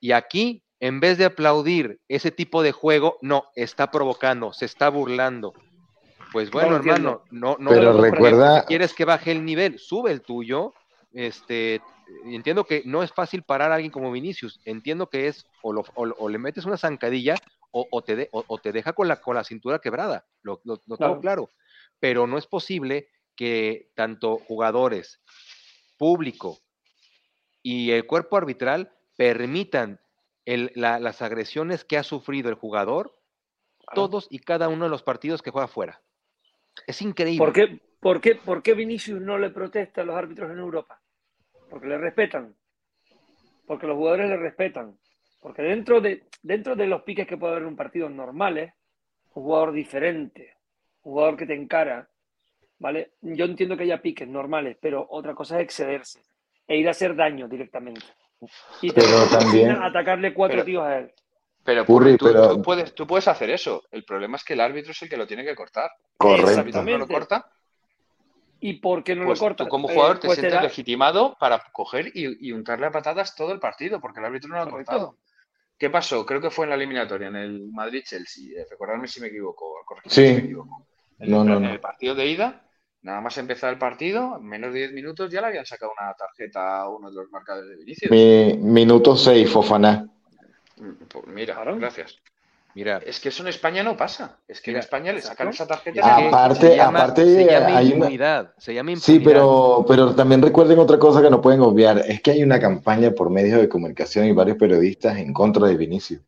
[0.00, 4.88] Y aquí, en vez de aplaudir ese tipo de juego, no, está provocando, se está
[4.88, 5.52] burlando.
[6.32, 7.08] Pues No bueno, entiendo.
[7.10, 10.74] hermano, no, no Pero recuerda- Si quieres que baje el nivel, sube el tuyo.
[11.12, 11.80] Este,
[12.24, 14.60] entiendo que no es fácil parar a alguien como Vinicius.
[14.64, 17.36] Entiendo que es o, lo- o o le metes una zancadilla
[17.70, 20.26] o, o te, de- o- o te deja con la, con la cintura quebrada.
[20.42, 21.20] Lo, lo- lo tengo Claro.
[21.20, 21.48] claro.
[22.00, 25.20] Pero no es posible que tanto jugadores,
[25.96, 26.58] público
[27.62, 30.00] y el cuerpo arbitral permitan
[30.44, 33.14] el- la- las agresiones que ha sufrido el jugador
[33.94, 36.00] todos y cada uno de los partidos que juega fuera.
[36.86, 37.38] Es increíble.
[37.44, 41.00] ¿Por qué, por, qué, ¿Por qué Vinicius no le protesta a los árbitros en Europa?
[41.68, 42.56] Porque le respetan.
[43.66, 44.98] Porque los jugadores le respetan.
[45.40, 48.72] Porque dentro de, dentro de los piques que puede haber en un partido normales,
[49.34, 50.56] un jugador diferente,
[51.02, 52.08] un jugador que te encara,
[52.78, 53.12] ¿vale?
[53.20, 56.22] Yo entiendo que haya piques normales, pero otra cosa es excederse
[56.66, 58.06] e ir a hacer daño directamente.
[58.80, 61.12] Y te- Pero también- atacarle cuatro Pero- tíos a él.
[61.64, 63.84] Pero, Purri, tú, pero- tú puedes, tú puedes hacer eso.
[63.92, 65.90] El problema es que el árbitro es el que lo tiene que cortar.
[65.94, 66.60] El Correcto.
[66.60, 67.46] árbitro no lo corta,
[68.64, 69.66] ¿Y por qué no pues lo cortas?
[69.66, 72.90] tú como Eh, jugador te pues sientes da- legitimado para coger y, y untarle a
[72.92, 74.92] patadas todo el partido, porque el árbitro no lo ha Correcto.
[74.92, 75.16] cortado.
[75.78, 76.24] ¿Qué pasó?
[76.24, 78.60] Creo que fue en la eliminatoria, en el Madrid-Chelsea.
[78.60, 79.74] eh, recordarme si me equivoco.
[80.06, 80.10] Sí.
[80.10, 80.86] si me equivoco.
[81.18, 81.70] En, No, el, no, en no.
[81.70, 82.62] el partido de ida,
[83.02, 86.12] nada más empezar el partido, en menos de 10 minutos ya le habían sacado una
[86.14, 88.10] tarjeta a uno de los marcadores de Vinicius.
[88.10, 90.08] Mi, minuto 6, Fofana.
[91.08, 91.76] Pues mira, Claro.
[91.76, 92.16] gracias.
[92.74, 94.38] Mira, Es que eso en España no pasa.
[94.48, 96.00] Es que en España le sacan esa tarjeta.
[96.26, 98.54] Aparte- se llama, aparte, se llama hay una-.
[98.56, 99.24] Se llama Sí, impunidad.
[99.24, 103.10] pero, pero también recuerden otra cosa que no pueden obviar, es que hay una campaña
[103.10, 106.22] por medios de comunicación y varios periodistas en contra de Vinicius.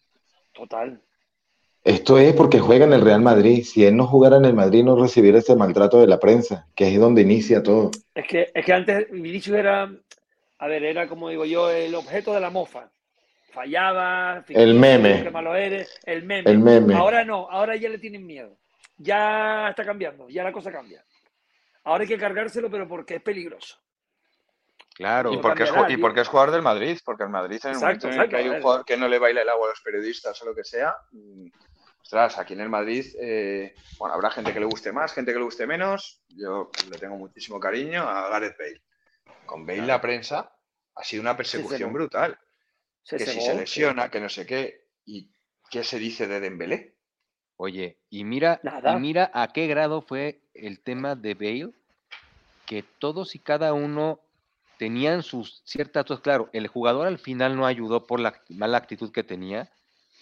[0.53, 1.01] Total.
[1.85, 3.63] Esto es porque juega en el Real Madrid.
[3.63, 6.89] Si él no jugara en el Madrid, no recibiera ese maltrato de la prensa, que
[6.89, 7.91] es donde inicia todo.
[8.15, 9.93] Es que, es que antes Vinicius era,
[10.59, 12.91] a ver, era como digo yo, el objeto de la mofa.
[13.53, 15.23] Fallaba, ficticio, meme.
[15.23, 16.51] qué malo eres, el meme.
[16.51, 16.95] El meme.
[16.95, 18.57] Ahora no, ahora ya le tienen miedo.
[18.97, 21.05] Ya está cambiando, ya la cosa cambia.
[21.85, 23.77] Ahora hay que cargárselo, pero porque es peligroso.
[24.95, 25.33] Claro.
[25.33, 28.07] Y porque, es, y porque es jugador del Madrid, porque el Madrid en el Exacto,
[28.07, 29.81] momento en el que hay un jugador que no le baila el agua a los
[29.81, 31.47] periodistas o lo que sea, mm,
[32.05, 35.39] ostras, aquí en el Madrid, eh, bueno, habrá gente que le guste más, gente que
[35.39, 36.23] le guste menos.
[36.29, 38.83] Yo le tengo muchísimo cariño a Gareth Bale.
[39.47, 40.55] Con Bale la prensa
[40.95, 42.39] ha sido una persecución brutal.
[43.09, 44.85] Que si se lesiona, que no sé qué.
[45.07, 45.31] ¿Y
[45.71, 46.95] qué se dice de Dembélé?
[47.57, 51.73] Oye, y mira, y mira a qué grado fue el tema de Bale,
[52.67, 54.21] que todos y cada uno
[54.79, 56.23] tenían sus ciertas cosas.
[56.23, 59.71] Claro, el jugador al final no ayudó por la mala actitud que tenía,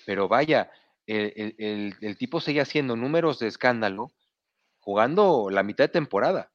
[0.06, 0.70] pero vaya,
[1.12, 4.12] el, tipo seguía haciendo números de escándalo
[4.80, 6.50] jugando la mitad de temporada,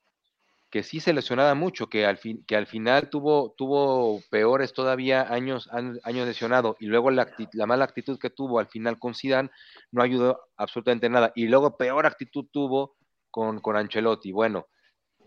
[0.70, 5.22] que sí se lesionaba mucho, que al, fin, que al final tuvo, tuvo peores todavía
[5.34, 9.50] años, años lesionado, y luego la, la mala actitud que tuvo al final con Zidane
[9.92, 11.32] no ayudó absolutamente nada.
[11.36, 12.98] Y luego peor actitud tuvo
[13.32, 14.34] con, con Ancelotti.
[14.34, 14.68] Bueno,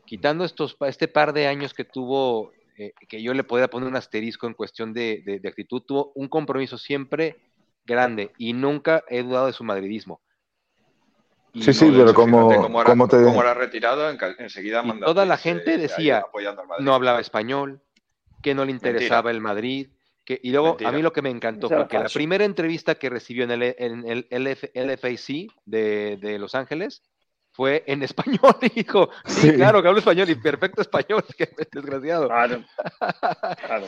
[0.05, 3.97] quitando estos, este par de años que tuvo, eh, que yo le podía poner un
[3.97, 7.50] asterisco en cuestión de actitud, tuvo un compromiso siempre
[7.91, 10.21] grande y nunca he dudado de su madridismo.
[11.53, 12.49] Y, Sí, sí, No, pero como-
[12.85, 16.25] como te- cómo ahora retirado, en enseguida y toda la gente ahí decía,
[16.79, 17.83] no hablaba español,
[18.43, 19.89] que no le interesaba el Madrid.
[20.25, 20.91] Que, y luego Mentira.
[20.91, 23.51] a mí lo que me encantó era fue que la primera entrevista que recibió en
[23.51, 27.03] el, en el LF LFAC de, de Los Ángeles
[27.53, 28.55] fue en español.
[28.63, 29.53] Y dijo, sí, Sí.
[29.57, 32.29] claro que hablo español y perfecto español, que desgraciado.
[32.29, 32.63] Claro.
[33.67, 33.87] Claro.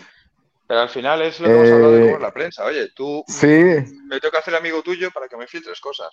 [0.67, 2.65] Pero al final es lo que hemos hablado de Eh, en la prensa.
[2.65, 6.09] Oye, tú Sí, me tengo que hacer amigo tuyo para que me filtres cosas.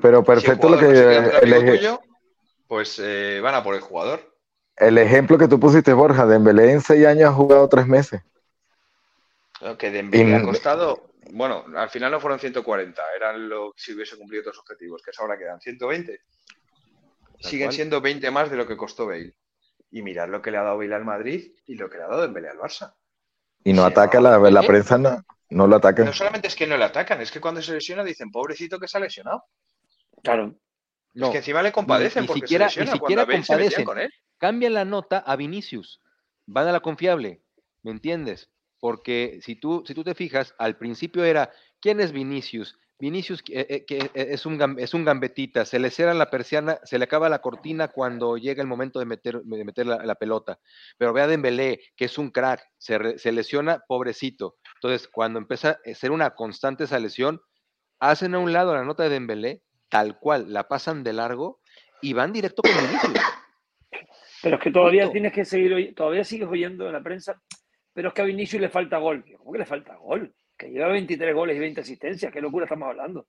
[0.00, 2.00] pero Si perfecto lo que el, amigo tuyo,
[2.66, 4.34] pues eh, van a por el jugador.
[4.76, 8.22] el ejemplo que tú pusiste, Borja, Dembélé en seis años ha jugado tres meses.
[9.60, 13.92] Lo que Dembélé ha Y- costado, bueno, al final no fueron 140, eran lo si
[13.92, 16.20] hubiese cumplido otros objetivos, que es ahora quedan 120.
[17.40, 17.74] Tal Siguen cual.
[17.74, 19.34] siendo 20 más de lo que costó Bale.
[19.90, 22.08] Y mirad lo que le ha dado Bale al Madrid y lo que le ha
[22.08, 22.94] dado Dembélé al Barça.
[23.64, 26.04] Y no Sí, ataca, no, la, la prensa no, no lo ataca.
[26.04, 28.88] No solamente es que no le atacan, es que cuando se lesiona dicen, pobrecito que
[28.88, 29.44] se ha lesionado.
[30.22, 30.54] Claro.
[31.14, 33.36] No, es que encima le compadecen ni porque siquiera- se ni lesiona siquiera cuando a
[33.36, 33.84] Bale se metían compadecen.
[33.84, 34.12] con él.
[34.38, 36.00] cambian la nota a Vinicius.
[36.46, 37.42] Van a la confiable,
[37.82, 38.50] ¿me entiendes?
[38.80, 42.78] Porque si tú, si tú te fijas, al principio era, ¿quién es Vinicius?
[43.00, 46.80] Vinicius eh, eh, que eh, es un, es un gambetita, se le cierra la persiana,
[46.82, 50.14] se le acaba la cortina cuando llega el momento de meter, de meter la, la
[50.16, 50.58] pelota.
[50.96, 54.56] Pero ve a Dembélé, que es un crack, se, re- se lesiona, pobrecito.
[54.76, 57.40] Entonces, cuando empieza a ser una constante esa lesión,
[58.00, 61.60] hacen a un lado la nota de Dembélé, tal cual, la pasan de largo
[62.02, 63.24] y van directo con Vinicius.
[64.42, 65.12] Pero es que todavía Punto.
[65.12, 67.40] tienes que seguir, todavía sigues oyendo en la prensa,
[67.92, 69.24] pero es que a Vinicius le falta gol.
[69.38, 70.32] ¿Cómo que le falta gol?
[70.58, 72.32] Que lleva 23 goles y 20 asistencias.
[72.32, 73.26] ¿Qué locura estamos hablando?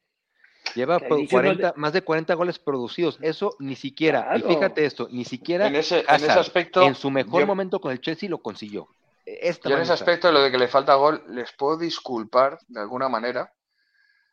[0.76, 3.18] Lleva Que po- Vinicius no 40 más de 40 goles producidos.
[3.22, 4.36] Eso ni siquiera.
[4.36, 7.48] Y fíjate esto, ni siquiera En ese, en ese Hazard, aspecto, en su mejor yo-
[7.48, 8.88] momento con el Chelsea lo consiguió.
[9.26, 12.58] E- Esta yo en ese aspecto, lo de que le falta gol, les puedo disculpar
[12.68, 13.54] de alguna manera,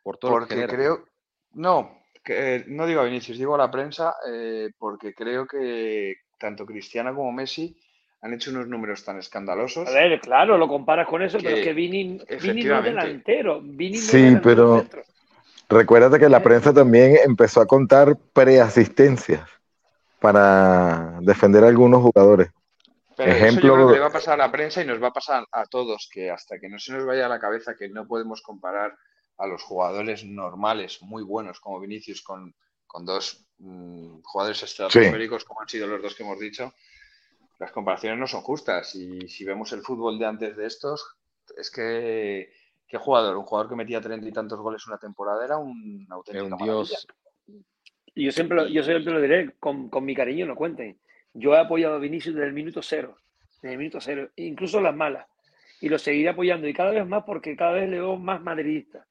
[0.03, 1.05] por todo lo que porque creo,
[1.53, 6.17] no, que, eh, no digo a Vinicius, digo a la prensa, eh, porque creo que
[6.39, 7.79] tanto Cristiano como Messi
[8.27, 9.89] han hecho unos números tan escandalosos.
[9.89, 12.85] A ver, claro, lo comparas con eso, pero Que, es que Vini, Vini no es
[12.85, 13.61] delantero.
[13.63, 15.03] Vini no Sí, delantero pero- centro.
[15.69, 19.49] Recuérdate que la prensa también empezó a contar preasistencias
[20.21, 22.51] para defender a algunos jugadores.
[23.17, 25.03] Pero eso Ejemplo- yo creo que le va a pasar a la prensa y nos
[25.03, 27.75] va a pasar a todos, que hasta que no se nos vaya a la cabeza
[27.77, 28.97] que no podemos comparar
[29.39, 32.55] a los jugadores normales, muy buenos como Vinicius, con,
[32.87, 36.73] con dos mm, jugadores estratosféricos como han sido los dos que hemos dicho,
[37.59, 38.95] las comparaciones no son justas.
[38.95, 41.17] Y si vemos el fútbol de antes de estos,
[41.57, 42.51] es que
[42.89, 43.37] ¿qué jugador?
[43.37, 47.07] Un jugador que metía treinta y tantos goles una temporada era un auténtico un dios.
[48.15, 50.99] Y yo siempre, lo- yo siempre lo diré, con, con mi cariño no cuenten.
[51.35, 53.17] Yo he apoyado a Vinicius desde el minuto cero.
[53.61, 54.31] Desde el minuto cero.
[54.37, 55.27] Incluso las malas.
[55.83, 56.67] Y lo seguiré apoyando.
[56.67, 59.07] Y cada vez más porque cada vez le veo más madridista.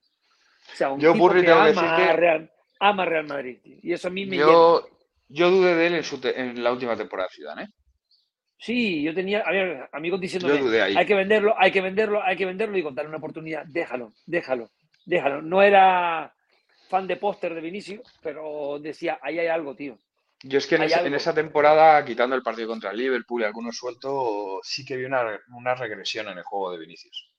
[0.73, 3.59] O sea, un Yo, tipo que ama, a Real, ama a Real Madrid.
[3.61, 3.77] tío.
[3.83, 4.47] Y eso a mí me llena.
[4.47, 4.89] Yo,
[5.29, 7.67] yo dudé de él en, su te- en la última temporada de Ciudad, ¿eh?
[8.57, 12.45] Sí, yo tenía a ver, amigos diciéndome, hay que venderlo, hay que venderlo, hay que
[12.45, 13.65] venderlo y contarle una oportunidad.
[13.65, 14.69] Déjalo, déjalo,
[15.05, 15.41] déjalo.
[15.41, 16.33] No era
[16.89, 19.97] fan de póster de Vinicius, pero decía, ahí hay algo, tío.
[20.43, 24.59] Yo es que en esa temporada, quitando el partido contra el Liverpool y algunos sueltos,
[24.63, 27.31] sí que vi una, una regresión en el juego de Vinicius.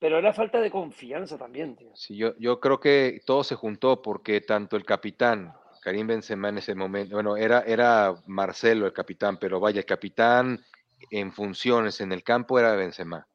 [0.00, 1.90] Pero era falta de confianza también, tío.
[1.94, 6.58] Sí, yo, yo creo que todo se juntó porque tanto el capitán, Karim Benzema en
[6.58, 10.62] ese momento, bueno, era, era Marcelo el capitán, pero vaya, el capitán
[11.10, 13.26] en funciones en el campo era Benzema.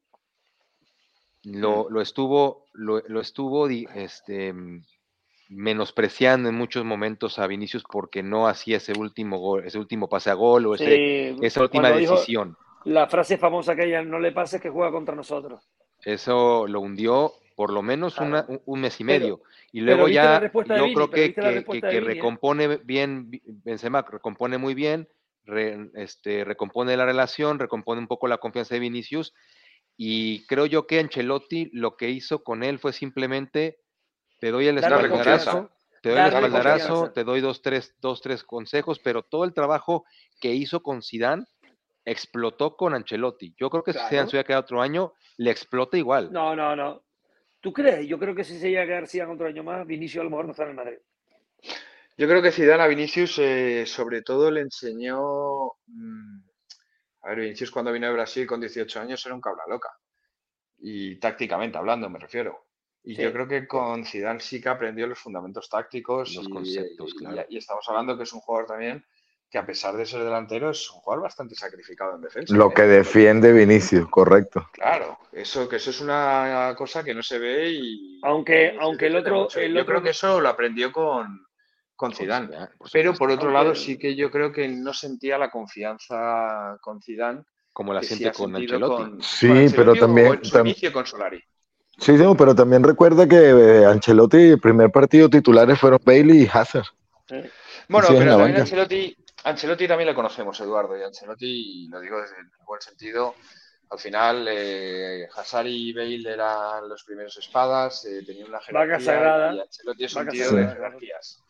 [1.44, 4.54] Lo, lo estuvo, lo, lo estuvo este,
[5.50, 10.32] menospreciando en muchos momentos a Vinicius porque no hacía ese último gol, ese último pase
[10.32, 12.58] a gol o ese- Sí, esa última decisión.
[12.86, 15.68] La frase famosa que ella no le pase es que juega contra nosotros.
[16.04, 19.42] Eso lo hundió por lo menos una- un, mes y Pero- medio.
[19.72, 22.00] y luego ya, yo Vini, creo que, que- que- ¿eh?
[22.02, 23.32] recompone bien,
[23.64, 25.08] Benzema recompone muy bien,
[25.46, 29.34] re- este, recompone la relación, recompone un poco la confianza de Vinicius.
[29.98, 33.80] Y creo yo que Ancelotti lo que hizo con él fue simplemente,
[34.42, 39.00] te doy el espaldarazo, te doy el espaldarazo, te doy dos tres, dos, tres consejos,
[39.00, 40.04] pero todo el trabajo
[40.42, 41.46] que hizo con Zidane
[42.04, 43.56] explotó con Ancelotti.
[43.58, 44.10] Yo creo que si Claro.
[44.10, 46.32] Zidane se hubiera quedado otro año, le explota igual.
[46.34, 47.02] No, no, no.
[47.66, 48.08] ¿Tú crees?
[48.08, 50.30] Yo creo que si se llega a quedar Zidane otro año más, Vinicius a lo
[50.30, 50.98] mejor no está en el Madrid.
[52.16, 55.72] Yo creo que Zidane a Vinicius eh, sobre todo le enseñó...
[55.88, 56.38] mm,
[57.24, 59.90] a ver, Vinicius cuando vino de Brasil con 18 años era un cabra loca.
[60.78, 62.68] Y tácticamente hablando, me refiero.
[63.04, 63.24] Y Sí.
[63.24, 67.18] yo creo que con Zidane sí que aprendió los fundamentos tácticos Los y, conceptos, y-
[67.18, 67.46] claro.
[67.50, 69.04] y estamos hablando que es un jugador también
[69.56, 72.54] que a pesar de ser delantero es un jugador bastante sacrificado en defensa.
[72.54, 72.74] Lo ¿eh?
[72.76, 74.68] que defiende Vinicius, correcto.
[74.74, 79.08] Claro, eso que eso es una cosa que no se ve y Aunque- y aunque
[79.08, 81.46] el otro- el Yo otro- creo que eso lo aprendió con,
[81.96, 82.48] con Zidane.
[82.48, 85.50] Zidane, por Pero por otro Aunque- lado sí que yo creo que no sentía la
[85.50, 89.04] confianza con Zidane como la sí siente con Ancelotti.
[89.04, 91.42] con- Sí, con pero Ancelotti también- en su tam- inicio con Solari.
[91.98, 96.50] Sí, sí, pero también recuerda que eh, Ancelotti, el primer partido titulares fueron Bailey y
[96.52, 96.88] Hazard.
[97.30, 97.50] ¿eh?
[97.88, 98.60] Bueno, pero también.
[98.60, 103.36] Ancelotti, Ancelotti también le conocemos, Eduardo, y Ancelotti, lo digo desde el buen sentido,
[103.92, 109.54] al final eh, Hazard y Bale eran los primeros espadas, eh, tenían una jerarquía sagrada.
[109.54, 110.68] y Ancelotti es un tío sagrada.
[110.70, 111.42] de jerarquías.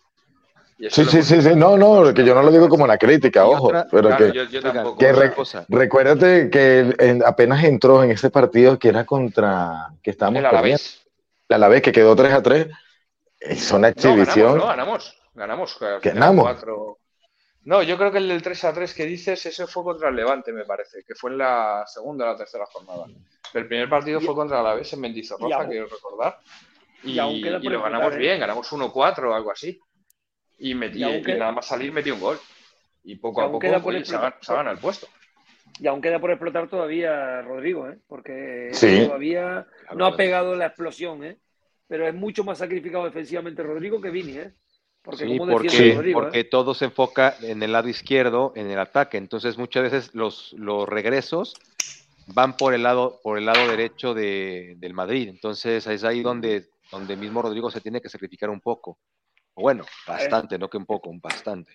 [0.78, 1.56] Y Sí, lo sí, sí, sí.
[1.56, 3.68] No, no, que yo no lo digo como una crítica, Y ojo.
[3.68, 4.98] otra- pero Claro, que yo, yo tampoco.
[4.98, 5.66] que re- cosa.
[5.70, 11.02] recuérdate que en- apenas entró en ese partido que era contra que estábamos perdiendo, Alavés.
[11.48, 12.68] la Alavés que quedó 3 a 3.
[13.40, 14.58] Es una No, exhibición.
[14.58, 15.22] ganamos, no, ganamos.
[15.34, 15.78] Ganamos.
[16.04, 16.44] ¿Ganamos?
[16.44, 16.98] cuatro.
[17.66, 20.16] No, yo creo que el del 3 a 3 que dices, ese fue contra el
[20.16, 23.06] Levante, me parece, que fue en la segunda o la tercera jornada.
[23.54, 26.40] El primer partido fue contra el Alavés en Mendizorroza, aún- quiero recordar.
[27.04, 28.18] Y, y aún queda y por lo ganamos ¿eh?
[28.18, 29.80] bien, ganamos 1-4 o algo así.
[30.60, 32.40] Y, metí, Y aún y queda- nada más salir metí un gol.
[33.04, 35.08] Y poco y a poco se, gana, se gana el puesto.
[35.80, 37.98] Y aún queda por explotar todavía Rodrigo, ¿eh?
[38.08, 39.06] porque Sí.
[39.06, 41.38] todavía no ha pegado la explosión, ¿eh?
[41.88, 44.38] pero es mucho más sacrificado defensivamente Rodrigo que Vini.
[44.38, 44.54] ¿eh?
[45.06, 46.44] Porque Sí, como porque, Rodrigo, porque ¿eh?
[46.46, 49.18] todo se enfoca en el lado izquierdo, en el ataque.
[49.18, 51.56] Entonces, muchas veces los, los regresos
[52.26, 55.30] van por el lado, por el lado derecho de- del Madrid.
[55.30, 58.98] Entonces, es ahí donde, donde mismo Rodrigo se tiene que sacrificar un poco.
[59.56, 61.72] Bueno, bastante, no que un poco, un bastante.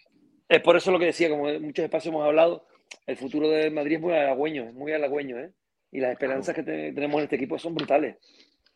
[0.49, 2.67] Es por eso lo que decía, como en muchos espacios hemos hablado,
[3.07, 5.53] el futuro de Madrid es muy halagüeño, es muy halagüeño, ¿eh?
[5.93, 8.17] Y las esperanzas que te- tenemos en este equipo son brutales.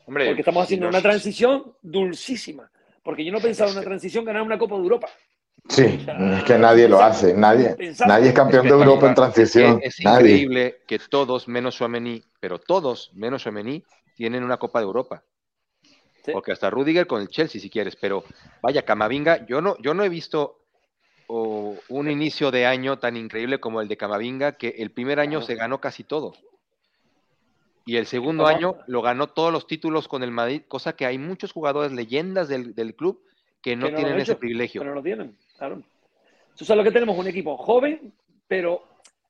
[0.07, 2.71] Hombre, Porque estamos si haciendo una transición dulcísima.
[3.05, 5.09] Porque yo no pensaba en una transición ganar una Copa de Europa.
[5.69, 5.83] Sí,
[6.37, 7.33] es que nadie lo hace.
[7.35, 9.81] Nadie, Pensaba- nadie es campeón de Es que- Europa en transición.
[9.83, 10.31] Es Nadie.
[10.31, 13.85] increíble que todos, menos Suamení, pero todos, menos Suamení,
[14.17, 15.23] tienen una Copa de Europa.
[16.25, 16.33] Sí.
[16.33, 18.25] Porque hasta Rudiger con el Chelsea, si quieres, pero
[18.63, 20.61] vaya, Camavinga, yo no, yo no he visto
[21.27, 25.41] oh, un inicio de año tan increíble como el de Camavinga, que el primer año
[25.41, 26.35] se ganó casi todo.
[27.87, 31.19] Y el segundo año lo ganó todos los títulos con el Madrid, cosa que hay
[31.19, 33.23] muchos jugadores, leyendas del, del club,
[33.61, 34.81] que no Que no lo tienen ese hecho, privilegio.
[34.81, 35.83] Pero no lo tienen, claro.
[36.57, 38.15] Tú sabes lo que tenemos, un equipo joven,
[38.49, 38.85] pero,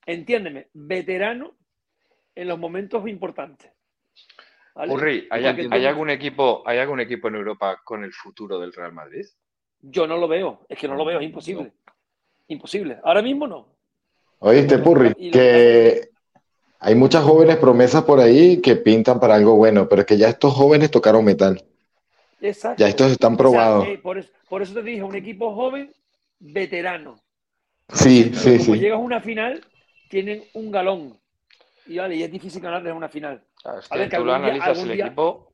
[0.06, 1.54] entiéndeme, veterano
[2.34, 3.70] en los momentos importantes.
[4.74, 4.92] ¿vale?
[4.92, 5.46] Urri, ¿hay,
[5.86, 9.24] algún equipo, ¿hay algún equipo en Europa con el futuro del Real Madrid?
[9.80, 11.72] Yo no lo veo, es que no lo veo, es imposible.
[12.48, 12.98] Imposible.
[13.02, 13.74] Ahora mismo no.
[14.38, 16.10] Oíste, Purri, que
[16.84, 20.28] hay muchas jóvenes promesas por ahí que pintan para algo bueno, pero es que ya
[20.28, 21.64] estos jóvenes tocaron metal.
[22.40, 22.80] Exacto.
[22.82, 23.86] Ya estos están O sea, probados.
[23.88, 25.92] eh, por, eso, por eso te dije, un equipo joven,
[26.38, 27.16] veterano.
[27.92, 28.80] Sí, Pero sí, como sí.
[28.80, 29.64] llegas a una final,
[30.08, 31.18] tienen un galón.
[31.86, 33.42] Y vale, y es difícil ganarles una final.
[33.62, 35.52] Claro, A que ver, que tú lo día- analizas algún el día- equipo,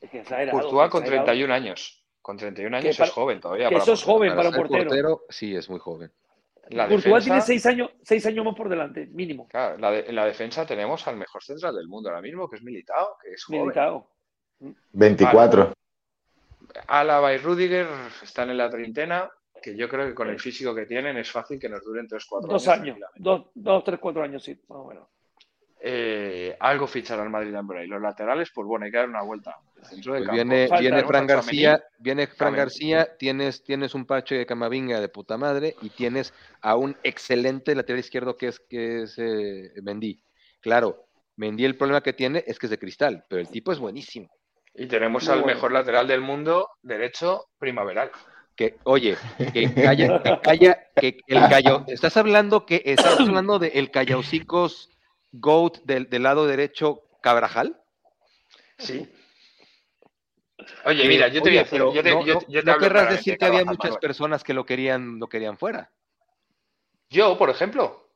[0.00, 1.24] Es que Courtois con exagerado.
[1.26, 2.02] 31 años.
[2.22, 3.68] Con 31 años para- es joven todavía.
[3.68, 5.22] que para eso es joven para un ser portero.
[5.28, 6.10] sí, es muy joven.
[6.72, 9.46] La Courtois defensa, tiene seis años, seis años más por delante, mínimo.
[9.48, 12.56] claro, la de- en la defensa tenemos al mejor central del mundo ahora mismo, que
[12.56, 13.60] es Militao, que es joven.
[13.62, 14.10] Militao.
[14.92, 15.72] 24.
[16.88, 17.86] Álava y Rudiger
[18.22, 19.30] están en la treintena,
[19.62, 22.48] que yo creo que con el físico que tienen es fácil que nos duren 3-4
[22.48, 22.96] Dos años.
[22.96, 23.10] años.
[23.16, 24.52] Dos, dos, tres, cuatro años, sí.
[24.68, 25.08] Más o menos.
[25.84, 27.88] Eh, algo fichará el Madrid en Bray.
[27.88, 29.56] Los laterales, pues bueno, hay que dar una vuelta.
[29.78, 30.34] El centro de Pues campo.
[30.36, 31.04] viene, viene.
[31.04, 31.26] Fran.
[31.26, 32.54] García, viene Fran.
[32.54, 37.74] García, tienes, tienes un parche de Camavinga de puta madre y tienes a un excelente
[37.74, 40.22] lateral izquierdo que es, que es eh, Mendy.
[40.60, 41.04] Claro,
[41.34, 44.30] Mendy el problema que tiene es que es de cristal, pero el tipo es buenísimo.
[44.74, 45.54] Y tenemos Muy al bueno.
[45.54, 48.12] mejor lateral del mundo, derecho, primaveral.
[48.54, 49.16] Que, oye,
[49.52, 54.90] que calla, que calla, que el callo, estás hablando que estás hablando de el Callaucicos
[55.32, 57.80] Goat del, del lado derecho Cabrajal.
[58.78, 59.10] Sí.
[60.84, 62.66] Oye, mira, yo te voy a Oye, decir, yo te, no, yo- no- yo te
[62.66, 65.90] no hablo querrás decir que había muchas personas que lo querían, lo querían fuera.
[67.10, 68.08] Yo, por ejemplo,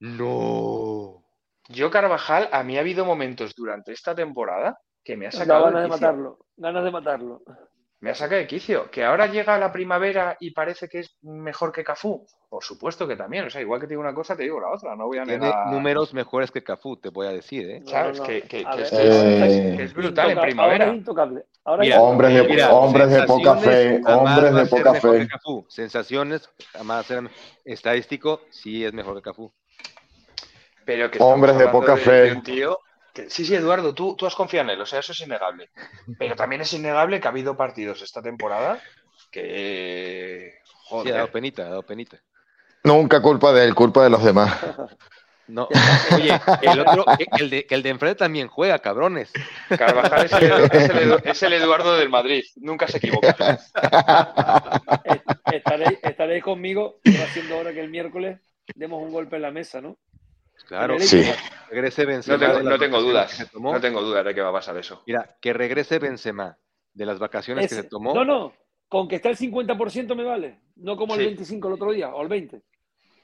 [0.00, 1.22] No.
[1.68, 5.64] yo Carvajal, a mí ha habido momentos durante esta temporada que me ha Da sacado
[5.66, 6.38] ganas de matarlo.
[6.56, 7.42] Ganas de matarlo.
[8.02, 8.90] Me ha sacado de quicio.
[8.90, 12.26] Que ahora llega la primavera y parece que es mejor que Cafú.
[12.48, 13.44] Por supuesto que también.
[13.46, 14.96] O sea, igual que te digo una cosa, te digo la otra.
[14.96, 15.68] No voy a Tiene negar.
[15.68, 17.78] números mejores que Cafú, te voy a decir, ¿eh?
[17.80, 18.18] No, ¿Sabes?
[18.18, 18.28] no, no.
[18.28, 20.86] Que, que- A que ver, es, eh, que es brutal en Ahora primavera.
[20.88, 21.44] es intocable.
[21.64, 25.18] Ahora Mira, es Hombres de, Mira, hombres de poca fe, hombres de poca mejor fe.
[25.20, 25.64] que Cafú.
[25.68, 26.50] Sensaciones
[27.06, 27.30] serán
[27.64, 29.52] estadístico, sí es mejor que Cafú.
[30.84, 32.12] Pero que Hombres de poca de- fe.
[32.24, 32.78] de un tío
[33.28, 34.80] sí, sí, Eduardo, tú, tú has confiado en él.
[34.82, 35.70] O sea, eso es innegable.
[36.18, 38.80] Pero también es innegable que ha habido partidos esta temporada
[39.30, 40.54] que.
[40.64, 41.14] Sí, ha Joder.
[41.14, 42.18] dado penita, ha dado penita.
[42.84, 44.54] Nunca culpa de él, culpa de los demás.
[45.46, 45.68] No,
[46.14, 47.04] oye, el otro,
[47.38, 49.32] el de, el de enfrente también juega, cabrones.
[49.68, 52.42] Carvajal es el, es el Edu- es el Eduardo del Madrid.
[52.56, 53.58] Nunca se equivoca.
[55.52, 58.40] Estaréis, estaréis conmigo, que va siendo hora que el miércoles
[58.74, 59.96] demos un golpe en la mesa, ¿no?
[60.66, 61.22] Claro, Sí.
[61.70, 62.36] Regrese Benzema.
[62.38, 63.30] No tengo, no tengo dudas.
[63.30, 63.72] que se tomó.
[63.72, 65.02] No tengo dudas de que va a pasar eso.
[65.06, 66.56] Mira, que regrese Benzema
[66.94, 68.14] de las vacaciones que se tomó.
[68.14, 68.52] No, no,
[68.88, 71.26] con que está el 50% me vale, no como el Sí.
[71.26, 72.60] 25 el otro día, o el 20.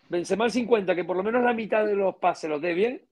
[0.08, 3.06] Benzema el 50, que por lo menos la mitad de los pases los dé bien,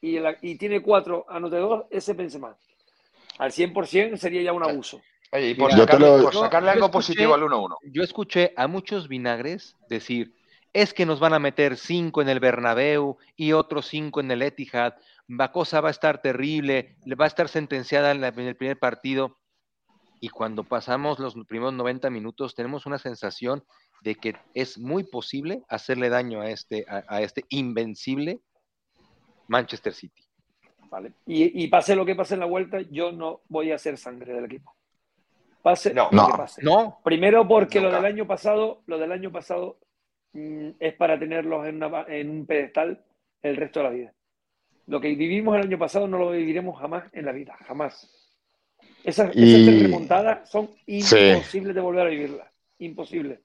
[0.00, 2.56] y, la- y tiene cuatro anotadores, ese Benzema.
[3.38, 5.00] Al 100% sería ya un abuso.
[5.32, 7.76] Oye, y por Mira, sacarle, lo- por yo- sacarle yo algo escuché- positivo al 1-1.
[7.84, 10.34] Yo escuché a muchos vinagres decir,
[10.72, 14.42] es que nos van a meter cinco en el Bernabéu y otros cinco en el
[14.42, 14.94] Etihad,
[15.28, 18.56] la cosa va a estar terrible, le va a estar sentenciada en, la- en el
[18.56, 19.38] primer partido.
[20.20, 23.64] Y cuando pasamos los primeros 90 minutos, tenemos una sensación
[24.02, 28.40] de que es muy posible hacerle daño a este, a, a este invencible
[29.48, 30.22] Manchester City.
[30.90, 31.12] ¿vale?
[31.26, 34.32] Y, y pase lo que pase en la vuelta, yo no voy a hacer sangre
[34.34, 34.74] del equipo.
[35.62, 36.08] Pase No.
[36.12, 36.26] lo No.
[36.30, 36.62] que pase.
[36.62, 37.90] No, Primero porque Nunca.
[37.96, 39.78] lo del año pasado, lo del año pasado
[40.34, 43.04] es para tenerlos en, una ba- en un pedestal
[43.42, 44.12] el resto de la vida.
[44.86, 48.08] Lo que vivimos el año pasado no lo viviremos jamás en la vida, jamás.
[49.04, 51.16] Esas, esas Y- tres remontadas son Sí.
[51.18, 52.48] imposibles de volver a vivirlas.
[52.78, 53.40] Imposible.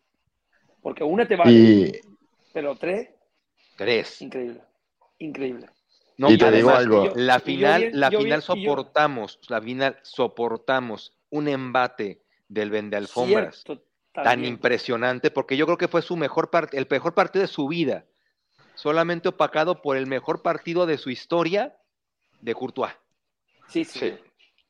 [0.81, 1.91] Porque una te vale, Y,
[2.53, 3.09] pero tres,
[3.75, 4.21] tres.
[4.21, 4.61] increíble.
[5.19, 5.67] Increíble.
[6.17, 7.05] No, Y te digo algo.
[7.05, 11.47] yo- La final, bien- la yo final bien- y yo- soportamos, la final soportamos un
[11.47, 13.83] embate del vende alfombras Cierto,
[14.23, 17.67] tan impresionante, porque yo creo que fue su mejor part- el mejor partido de su
[17.67, 18.05] vida,
[18.75, 21.77] solamente opacado por el mejor partido de su historia
[22.41, 22.93] de Courtois.
[23.67, 23.99] Sí, sí.
[23.99, 24.13] Sí.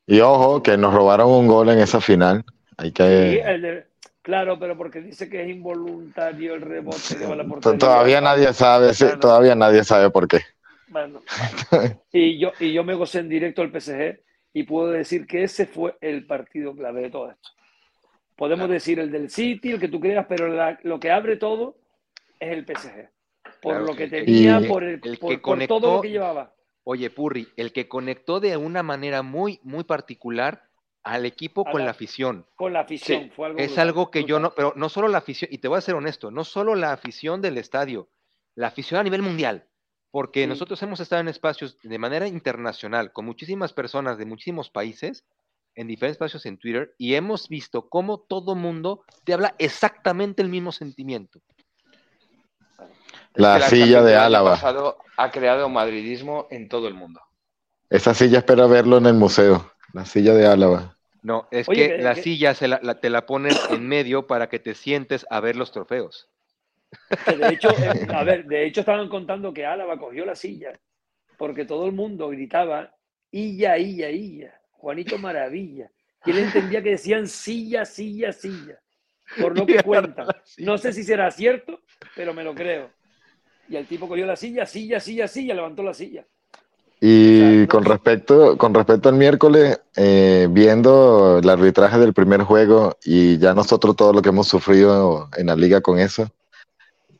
[0.07, 2.43] y ojo, que nos robaron un gol en esa final.
[2.77, 3.39] Hay Sí, que...
[3.41, 3.85] el de-
[4.21, 7.79] claro, pero porque dice que es involuntario el rebote que va a la portería.
[7.79, 9.19] Todavía nadie sabe, sí, Bueno.
[9.19, 10.41] todavía nadie sabe por qué.
[10.87, 11.21] Bueno,
[12.11, 14.21] y, yo, y yo me gocé en directo al PSG
[14.53, 17.49] y puedo decir que ese fue el partido clave de todo esto.
[18.37, 21.75] Podemos decir el del City, el que tú creas, pero la- lo que abre todo
[22.39, 23.09] es el PSG.
[23.61, 26.09] Por Claro, lo que tenía, por, el, el por, que por todo conectó- lo que
[26.11, 26.53] llevaba.
[26.83, 30.69] Oye, Purri, el que conectó de una manera muy, muy particular
[31.03, 32.45] al equipo A con la- la afición.
[32.55, 33.23] Con la afición.
[33.23, 35.57] Sí, fue algo Es brutal, algo que yo no, pero no solo la afición, y
[35.57, 38.09] te voy a ser honesto, no solo la afición del estadio,
[38.55, 39.67] la afición a nivel mundial,
[40.11, 40.47] porque Sí.
[40.47, 45.25] nosotros hemos estado en espacios de manera internacional con muchísimas personas de muchísimos países,
[45.77, 50.49] en diferentes espacios en Twitter, y hemos visto cómo todo mundo te habla exactamente el
[50.49, 51.39] mismo sentimiento.
[53.35, 54.51] La silla de Álava.
[54.51, 57.21] pasado ha creado madridismo en todo el mundo.
[57.89, 59.71] Esa silla espero verlo en el museo.
[59.93, 60.97] La silla de Álava.
[61.21, 63.87] No, es Oye, que que- la que- silla se la, la- te la ponen en
[63.87, 66.29] medio para que te sientes a ver los trofeos.
[67.25, 70.79] De hecho, eh, a ver, de hecho estaban contando que Álava cogió la silla
[71.37, 72.95] porque todo el mundo gritaba
[73.31, 75.89] Illa, Illa, Illa, Juanito Maravilla.
[76.25, 78.79] Y él entendía que decían silla, silla, silla,
[79.39, 80.27] por lo que cuentan.
[80.59, 81.79] No sé si será cierto,
[82.15, 82.89] pero me lo creo.
[83.69, 86.25] Y el tipo cogió la silla, silla, silla, silla, levantó la silla.
[86.99, 92.13] Y O sea, no- con respecto, con respecto al miércoles, eh, viendo el arbitraje del
[92.13, 96.29] primer juego y ya nosotros todo lo que hemos sufrido en la liga con eso,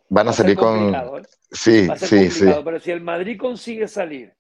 [0.10, 0.96] van Va a a salir con...
[0.96, 1.22] ¿eh?
[1.52, 2.46] Sí, sí, sí.
[2.66, 4.34] pero si el Madrid consigue salir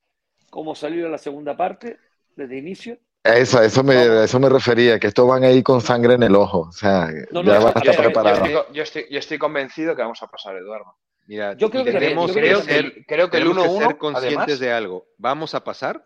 [0.49, 1.97] como salió en la segunda parte,
[2.35, 2.97] desde inicio,
[3.35, 6.35] Eso, eso me, eso me refería, que estos van a ir con sangre en el
[6.35, 6.61] ojo.
[6.69, 8.47] O sea, No, no, ya van a estar Yo preparados.
[8.47, 10.95] estoy, yo, estoy, yo estoy convencido que vamos a pasar, Eduardo.
[11.27, 13.63] Mira, Yo creo que tenemos yo que creo que ser- que, creo que el tenemos
[13.65, 15.05] que 1-1, ser conscientes además, de algo.
[15.17, 16.05] Vamos a pasar,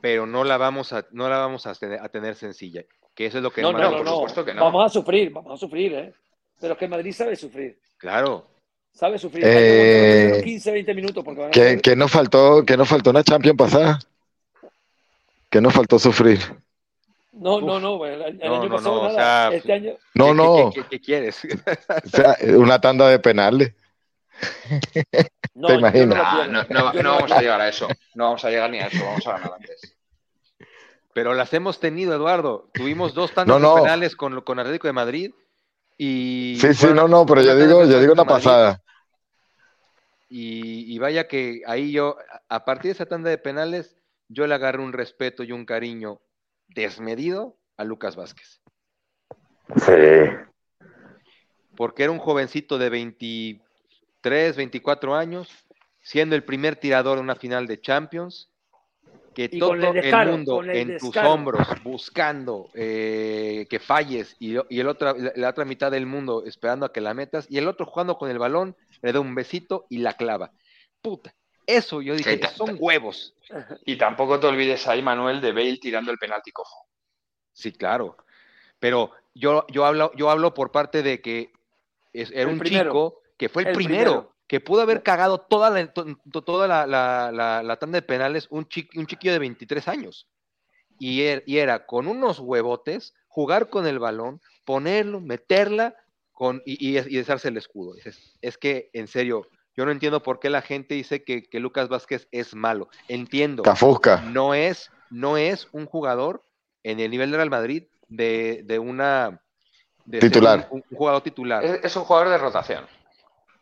[0.00, 2.82] pero no la vamos a, no la vamos a tener, a tener sencilla.
[3.14, 4.12] Que eso es lo que no, el no, no, por no.
[4.14, 4.62] supuesto que no.
[4.64, 6.14] Vamos a sufrir, vamos a sufrir, ¿eh?
[6.60, 8.46] Pero es que Madrid sabe sufrir, Claro.
[8.92, 9.44] sabe sufrir.
[9.44, 11.96] Eh, Hay que aguantar los primeros 15, 20 minutos porque van a ¿Qué, ser- qué
[11.96, 13.98] nos faltó, qué nos faltó una Champions pasada?
[15.50, 16.40] ¿Qué nos faltó sufrir?
[17.32, 17.82] No, no, Uf.
[17.82, 19.48] no, el, el No, año no, pasado no, o nada.
[19.50, 20.70] sea, este año, No, ¿Qué- no.
[20.72, 21.40] qué- qué- qué quieres?
[22.04, 23.74] O sea, una tanda de penales.
[25.54, 26.18] no, ¿Te yo imaginas?
[26.48, 27.88] no no, no- no vamos a llegar a eso.
[28.14, 29.04] No vamos a llegar ni a eso.
[29.04, 29.96] Vamos a ganar antes.
[31.12, 32.70] Pero las hemos tenido, Eduardo.
[32.72, 33.74] Tuvimos dos tandas No, no.
[33.76, 35.32] de penales con, con Atlético de Madrid
[35.98, 36.56] y...
[36.60, 38.28] Sí, sí, bueno, no, no, pero yo una tanda digo, yo digo Madrid.
[38.30, 38.80] pasada.
[40.28, 42.16] Y, y vaya que ahí yo,
[42.48, 43.96] a partir de esa tanda de penales,
[44.30, 46.20] yo le agarré un respeto y un cariño
[46.68, 48.60] desmedido a Lucas Vázquez.
[49.76, 49.92] Sí.
[51.76, 55.48] Porque era un jovencito de 23, 24 años,
[56.00, 58.48] siendo el primer tirador de una final de Champions,
[59.34, 64.80] que Y todo el mundo el en tus hombros buscando eh, que falles y, y
[64.80, 67.68] el otra, la, la otra mitad del mundo esperando a que la metas y el
[67.68, 70.52] otro jugando con el balón le da un besito y la clava.
[71.00, 71.32] Puta,
[71.66, 73.34] eso yo dije, son huevos.
[73.84, 76.86] Y tampoco te olvides ahí, Manuel, de Bale tirando el penalti cojo.
[77.52, 78.16] Sí, claro.
[78.78, 81.52] Pero yo, yo, hablo, yo hablo por parte de que
[82.12, 82.90] es- era El un primero.
[82.90, 84.36] chico que fue el, El primero, primero.
[84.46, 88.02] que pudo haber cagado toda la, to- to- toda la, la- la- la tanda de
[88.02, 90.28] penales un, un chiquillo de 23 años.
[90.98, 95.94] Y, er- y era con unos huevotes, jugar con el balón, ponerlo, meterla
[96.32, 97.94] con, y, y, y deshacerse el escudo.
[97.94, 99.46] Dices, es que, en serio,
[99.80, 102.90] yo no entiendo por qué la gente dice que, que Lucas Vázquez es malo.
[103.08, 103.62] Entiendo
[104.20, 106.44] no es, no es un jugador
[106.82, 109.40] en el nivel de Real Madrid de, de una
[110.04, 110.68] de Titular.
[110.70, 111.64] un, un jugador titular.
[111.64, 112.84] Es, es un jugador de rotación.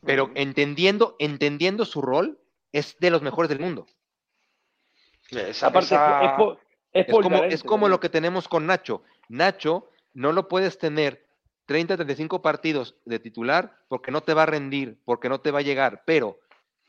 [0.04, 2.40] pero entendiendo, entendiendo su rol,
[2.72, 3.86] es de los mejores del mundo.
[5.30, 6.58] Esa- Aparte, esa- es,
[6.94, 9.04] es Es como, es como lo que tenemos con Nacho.
[9.28, 11.27] Nacho no lo puedes tener
[11.68, 15.58] 30, 35 partidos de titular porque no te va a rendir, porque no te va
[15.58, 16.02] a llegar.
[16.06, 16.38] Pero,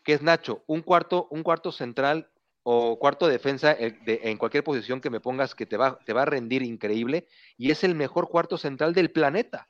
[0.05, 0.63] ¿qué es Nacho?
[0.67, 2.29] Un cuarto, un cuarto central
[2.63, 6.21] o cuarto defensa de- en cualquier posición que me pongas que te va, te va
[6.21, 7.27] a rendir increíble
[7.57, 9.67] y es el mejor cuarto central del planeta.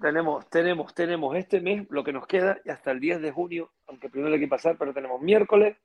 [0.00, 3.70] Tenemos, tenemos, tenemos este mes, lo que nos queda, y hasta el 10 de junio,
[3.86, 5.76] aunque primero hay que pasar, pero tenemos miércoles,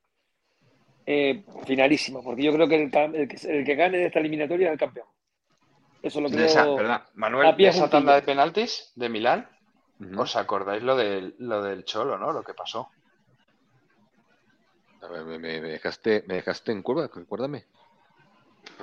[1.06, 2.91] eh, finalísima, porque yo creo que el,
[3.28, 5.08] que el que gane de esta eliminatoria es el campeón.
[6.02, 6.45] Eso lo de creo.
[6.45, 7.99] esa, perdón, Manuel, a pie de esa juntillo.
[7.99, 9.49] tanda de penaltis de Milán,
[9.99, 10.22] Ujú.
[10.22, 12.32] ¿os acordáis lo del, lo del Cholo, no?
[12.32, 12.89] Lo que pasó.
[15.02, 17.66] A ver, me, me- me dejaste, me dejaste en curva, recuérdame.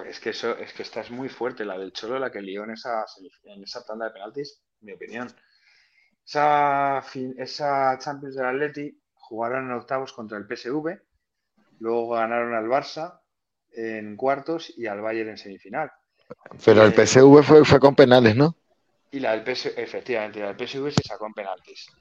[0.07, 2.65] Es que eso, es que esta es muy fuerte, la del Cholo, la que lió
[2.65, 3.05] en esa,
[3.45, 5.29] en esa tanda de penaltis, mi opinión.
[6.25, 11.01] Esa, fin- esa Champions del Atleti jugaron en octavos contra el PSV,
[11.79, 13.21] luego ganaron al Barça
[13.73, 15.91] en cuartos y al Bayern en semifinal.
[16.65, 18.55] Pero el Eh, PSV fue, fue con penales, ¿no?
[19.11, 21.97] Y la del PSV, efectivamente, la del PSV se sacó en penaltis.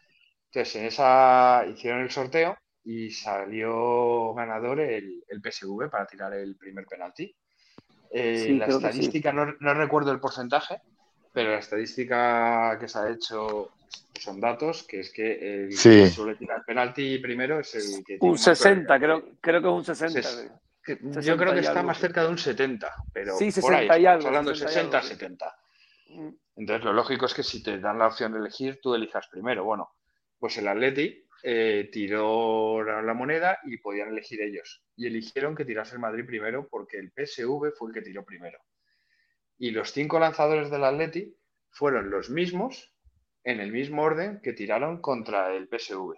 [0.52, 6.56] Entonces, en esa hicieron el sorteo y salió ganador el, el PSV para tirar el
[6.58, 7.34] primer penalti.
[8.12, 8.70] Eh, Sí, la sí.
[8.70, 10.80] estadística, no, no recuerdo el porcentaje,
[11.34, 13.77] pero la estadística que se ha hecho
[14.20, 15.90] son datos, que es que el Sí.
[15.90, 19.20] que suele tirar penalti primero es el que tiene Un más 60, probabilidad.
[19.22, 20.20] creo, creo que es un 60.
[20.22, 23.52] Ses- Que- 60 Yo creo que está algo, más cerca de un 70, pero Sí,
[23.62, 25.14] por ahí 60 y estamos algo, hablando de 60 y 60 algo, sí.
[25.16, 25.56] 70.
[26.10, 26.30] Mm.
[26.56, 29.64] Entonces, lo lógico es que si te dan la opción de elegir, tú elijas primero.
[29.66, 29.90] Bueno,
[30.40, 34.84] pues el Atleti eh, tiró la la moneda y podían elegir ellos.
[34.96, 38.58] Y eligieron que tirase el Madrid primero porque el PSV fue el que tiró primero.
[39.60, 41.36] Y los cinco lanzadores del Atleti
[41.70, 42.92] fueron los mismos,
[43.48, 46.16] en el mismo orden que tiraron contra el PSV.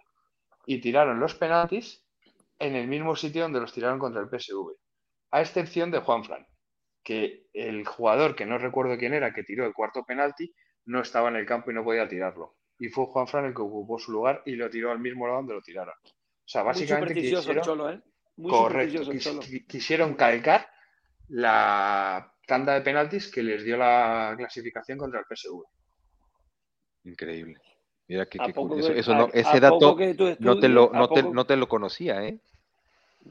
[0.66, 2.04] Y tiraron los penaltis
[2.58, 4.74] en el mismo sitio donde los tiraron contra el PSV.
[5.30, 6.48] A excepción de Juanfran,
[7.04, 10.52] que el jugador, que no recuerdo quién era, que tiró el cuarto penalti,
[10.86, 12.56] no estaba en el campo y no podía tirarlo.
[12.80, 15.54] Y fue Juanfran el que ocupó su lugar y lo tiró al mismo lado donde
[15.54, 15.94] lo tiraron.
[16.04, 16.10] O
[16.46, 18.02] sea, Muy básicamente el quisieron, Cholo, ¿eh?
[18.38, 19.42] Muy correcto, el Cholo.
[19.68, 20.68] quisieron calcar
[21.28, 25.64] la tanda de penaltis que les dio la clasificación contra el PSV.
[27.10, 27.58] Increíble.
[28.08, 28.94] Mira que, ¿A que poco curioso.
[28.94, 29.96] que- Eso no, ese dato
[30.40, 32.40] no te lo, no te, no te lo conocía, ¿eh?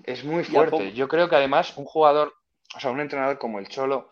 [0.05, 0.93] Es muy fuerte.
[0.93, 2.33] Yo creo que además un jugador,
[2.77, 4.11] o sea, un entrenador como el Cholo,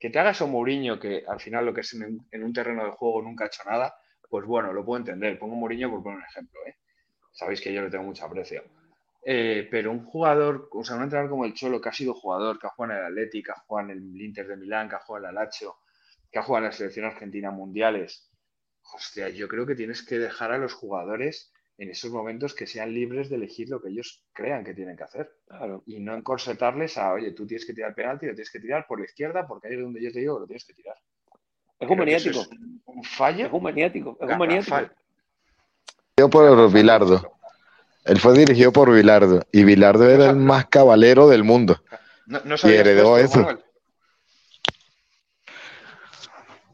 [0.00, 2.52] que te haga eso Mourinho, que al final lo que es en, un- en un
[2.52, 3.94] terreno de juego nunca ha hecho nada,
[4.28, 5.38] pues bueno, lo puedo entender.
[5.38, 6.76] Pongo Mourinho por poner un ejemplo, ¿eh?
[7.32, 8.62] Sabéis que yo le tengo mucho aprecio.
[9.24, 12.58] Eh, pero un jugador, o sea, un entrenador como el Cholo, que ha sido jugador,
[12.58, 14.96] que ha jugado en el Atleti, que ha jugado en el Inter de Milán, que
[14.96, 15.76] ha jugado en el Lazio,
[16.32, 18.27] que ha jugado en la selección argentina mundiales,
[18.94, 22.92] hostia, yo creo que tienes que dejar a los jugadores en esos momentos que sean
[22.92, 25.82] libres de elegir lo que ellos crean que tienen que hacer Claro.
[25.86, 28.98] y no encorsetarles a, oye, tú tienes que tirar penalti, lo tienes que tirar por
[28.98, 30.96] la izquierda porque ahí es donde yo te digo que lo tienes que tirar.
[31.78, 32.40] Es un maniático.
[32.40, 32.48] es
[32.86, 33.46] un- fallo.
[33.46, 34.18] Es un maniático.
[34.20, 34.76] Es un maniático.
[36.16, 37.32] Yo por Bilardo.
[38.04, 41.80] Él fue dirigido por Bilardo y Bilardo era el más cabalero del mundo.
[42.26, 43.46] No, no Y heredó esto, eso.
[43.46, 43.64] Manuel?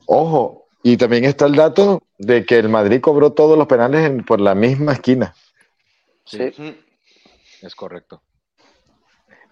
[0.07, 4.25] Ojo, y también está el dato de que el Madrid cobró todos los penales en-
[4.25, 5.35] por la misma esquina.
[6.25, 6.53] Sí.
[7.63, 8.23] Es correcto.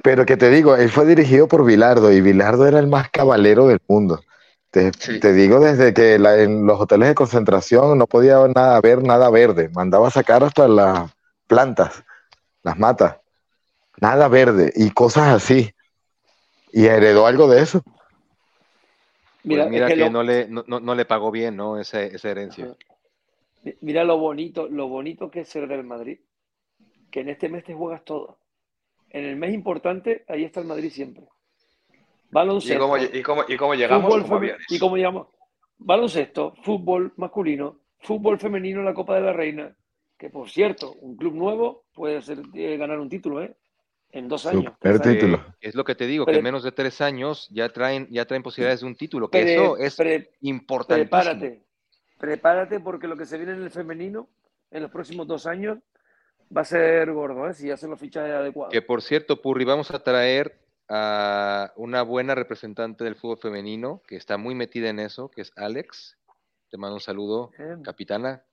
[0.03, 3.69] Pero que te digo, él fue dirigido por Bilardo y Bilardo era el más cabalero
[3.69, 4.21] del mundo.
[4.71, 5.21] Te, Sí.
[5.21, 9.29] te digo desde que la- en los hoteles de concentración no podía nada, ver nada
[9.31, 9.69] verde.
[9.75, 11.11] Mandaba a sacar hasta las
[11.47, 12.03] plantas,
[12.63, 13.17] las matas.
[14.01, 15.75] Nada verde y cosas así.
[16.73, 17.83] Y heredó algo de eso.
[19.45, 21.57] Mira, Pues mira es que, que lo- no, le, no, no- no le pagó bien,
[21.57, 21.79] ¿no?
[21.79, 22.75] Esa, esa herencia.
[23.65, 26.19] Mi- Mira lo bonito, lo bonito que es ser del Madrid.
[27.11, 28.39] Que en este mes te juegas todo.
[29.11, 31.25] En el mes importante, ahí está el Madrid siempre.
[31.93, 31.97] ¿Y
[32.31, 32.81] Baloncesto.
[32.81, 34.11] cómo, y, cómo, ¿Y cómo llegamos?
[34.23, 34.57] fútbol.
[34.71, 35.27] ¿Y cómo llegamos?
[35.79, 39.77] Baloncesto, fútbol masculino, fútbol femenino en la Copa de la Reina.
[40.17, 43.57] Que por cierto, un club nuevo puede ser, eh, ganar un título, ¿eh?
[44.13, 44.75] En dos años.
[44.75, 45.37] Super título.
[45.39, 48.27] Eh, es lo que te digo, que en menos de tres años ya traen, ya
[48.27, 51.11] traen posibilidades de un título, que Pre- eso es pre- importantísimo.
[51.11, 51.63] prepárate.
[52.19, 54.29] Prepárate porque lo que se viene en el femenino
[54.71, 55.79] en los próximos dos años
[56.55, 57.55] va a ser gordo, ¿eh?
[57.55, 58.73] Si hacen los fichajes adecuados.
[58.73, 60.59] Que por cierto, Purri, vamos a traer
[60.89, 65.53] a una buena representante del fútbol femenino que está muy metida en eso, que es
[65.57, 66.19] Alex.
[66.71, 67.83] Te mando un saludo, Bien.
[67.83, 68.45] capitana.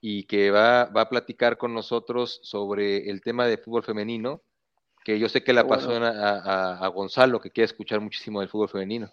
[0.00, 4.42] Y que va, va a platicar con nosotros sobre el tema de fútbol femenino,
[5.06, 5.76] que yo sé que le bueno.
[5.76, 9.08] apasiona a, a- a Gonzalo, que quiere escuchar muchísimo del fútbol femenino.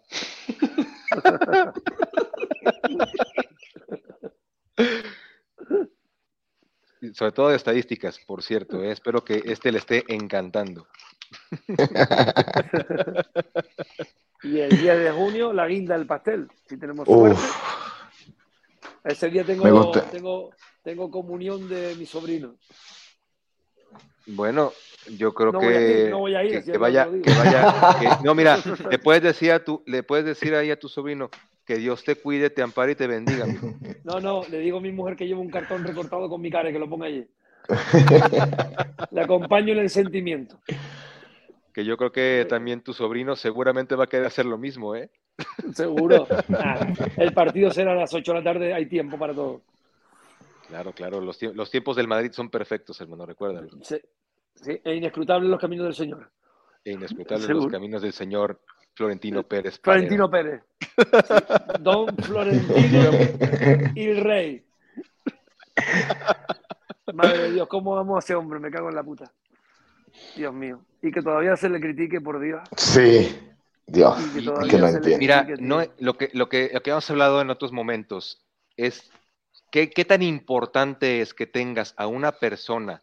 [7.14, 8.84] Sobre todo de estadísticas, por cierto.
[8.84, 10.88] eh, Espero que este le esté encantando.
[14.46, 17.39] Y el día de junio, la guinda del pastel, si tenemos suerte.
[17.39, 17.56] Uf,
[19.06, 20.50] Ese día tengo, tengo,
[20.84, 22.58] tengo comunión de mi sobrino.
[24.26, 24.71] Bueno,
[25.17, 28.24] yo creo No que, ir, no voy a ir, que- que vaya, que vaya, que-
[28.24, 28.57] no, mira,
[28.89, 31.30] le puedes decir a tu, le puedes decir ahí a tu sobrino
[31.65, 33.45] que Dios te cuide, te ampare y te bendiga.
[33.45, 33.67] mijo.
[34.03, 36.69] No, no, le digo a mi mujer que llevo un cartón recortado con mi cara
[36.69, 37.26] y que lo ponga allí.
[39.11, 40.59] Le acompaño en el sentimiento.
[41.74, 45.09] Que yo creo que también tu sobrino seguramente va a querer hacer lo mismo, ¿eh?
[45.74, 46.28] Seguro.
[47.17, 49.61] El partido será a las 8 de la tarde, hay tiempo para todo.
[50.74, 53.69] Claro, claro, los, tie- los tiempos del Madrid son perfectos, hermano, recuérdalo.
[53.84, 53.97] Sí,
[54.55, 56.32] sí, es inescrutable los caminos del Señor.
[56.84, 57.65] E inescrutables Seguro.
[57.65, 58.59] los caminos del señor
[58.95, 59.80] Florentino Pérez.
[59.84, 60.63] Florentino Pérez.
[60.80, 61.03] Sí,
[61.80, 63.11] Don Florentino
[63.95, 64.65] y el rey.
[67.13, 68.59] Madre de Dios, ¿cómo amo a ese hombre?
[68.59, 69.32] Me cago en la puta.
[70.36, 70.82] Dios mío.
[71.01, 72.61] Y que todavía se le critique, por Dios.
[72.78, 73.38] sí,
[73.86, 74.99] Dios, Y que que no.
[75.19, 75.91] Mira, critique, no, tío.
[75.99, 78.43] lo, que, lo, que, lo que hemos hablado en otros momentos
[78.78, 79.11] es
[79.74, 83.01] qué, qué tan importante es que tengas a una persona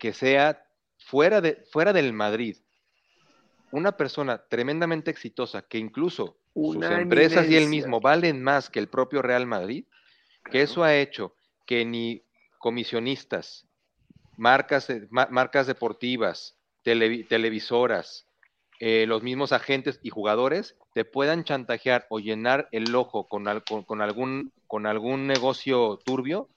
[0.00, 0.66] que sea
[0.98, 2.56] fuera, de, fuera del Madrid,
[3.70, 8.80] una persona tremendamente exitosa, que incluso Una sus empresas y él mismo valen más que
[8.80, 9.84] el propio Real Madrid,
[10.50, 12.24] que eso ha hecho que ni
[12.58, 13.68] comisionistas,
[14.36, 18.26] marcas, eh, ma- marcas deportivas, televi- televisoras,
[18.80, 23.64] eh, los mismos agentes y jugadores te puedan chantajear o llenar el ojo con, al-
[23.64, 26.48] con- con algún, con algún negocio turbio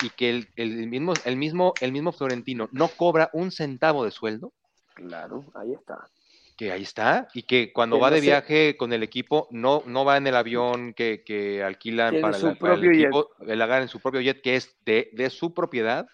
[0.00, 4.12] y que el, el mismo, el, mismo, el mismo Florentino no cobra un centavo de
[4.12, 4.54] sueldo,
[4.94, 6.08] Claro, ahí está.
[6.56, 9.82] que ahí está, y que cuando Que va no de viaje con el equipo, no,
[9.84, 13.60] no va en el avión que, que alquilan para, su la- para el equipo, él
[13.60, 16.06] haga en su propio jet, que es de, de su propiedad,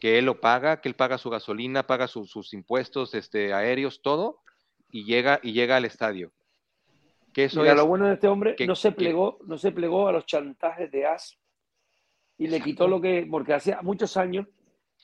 [0.00, 4.02] que él lo paga, que él paga su gasolina, paga su- sus impuestos este, aéreos,
[4.02, 4.42] todo,
[4.90, 6.30] y llega, y llega al estadio.
[7.32, 9.56] Que eso Mira, es, lo bueno de este hombre que- no se que- plegó, no
[9.58, 11.38] se plegó a los chantajes de As
[12.38, 14.46] y le quitó lo que, porque hacía muchos años,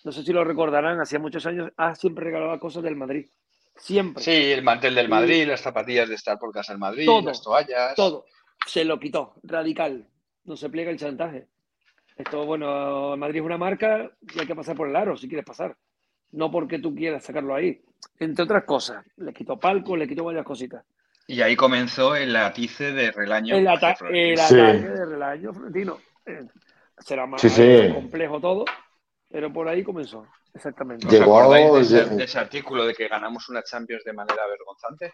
[0.04, 3.26] no sé si lo recordarán, hacía muchos años, As siempre regalaba cosas del Madrid.
[3.76, 4.22] Siempre.
[4.22, 7.28] Sí, el mantel del Y- Madrid, las zapatillas de estar por casa del Madrid, Todo,
[7.28, 7.94] las toallas.
[7.94, 8.24] Todo.
[8.66, 9.34] Se lo quitó.
[9.44, 10.06] Radical.
[10.44, 11.46] No se pliega el chantaje.
[12.16, 15.46] Esto, bueno, Madrid es una marca y hay que pasar por el aro si quieres
[15.46, 15.76] pasar.
[16.32, 17.80] No porque tú quieras sacarlo ahí.
[18.18, 19.04] Entre otras cosas.
[19.16, 20.84] Le quitó palco, le quitó varias cositas.
[21.30, 23.54] Y ahí comenzó el atice de Relaño.
[23.54, 24.58] El, ata- el Sí.
[24.58, 25.98] ataque de Relaño Florentino.
[26.24, 26.46] Eh,
[26.98, 27.92] será más Sí, sí.
[27.92, 28.64] complejo todo,
[29.30, 30.26] pero por ahí comenzó.
[30.54, 31.06] Exactamente.
[31.06, 34.42] ¿Os Llegó- acordáis de ese, de ese artículo de que ganamos una Champions de manera
[34.48, 35.12] vergonzante?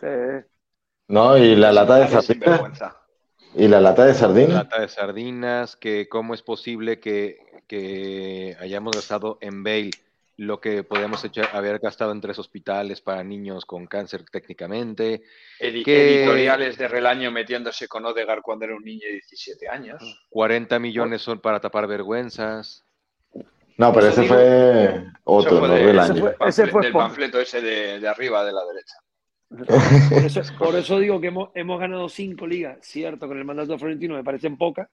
[0.00, 0.46] Sí.
[1.08, 2.60] No, y la lata de sardinas.
[3.54, 4.54] Y la lata de sardinas.
[4.54, 9.90] lata de sardinas, que cómo es posible que, que hayamos gastado en Bale
[10.38, 15.22] lo que podemos echar- haber gastado en tres hospitales para niños con cáncer técnicamente.
[15.58, 20.02] Edi- Que- Editoriales de Relaño metiéndose con Odegar cuando era un niño de 17 años.
[20.28, 22.84] 40 millones son para tapar vergüenzas.
[23.78, 26.20] No, pero ese digo- fue otro, Eso fue no de- del ese año.
[26.20, 27.06] fue- ese fue del Sport.
[27.06, 28.94] panfleto ese de, de arriba de la derecha.
[30.10, 32.78] Por eso, por eso digo que hemos, hemos ganado cinco ligas.
[32.82, 34.88] Cierto, con el mandato de Florentino me parecen pocas,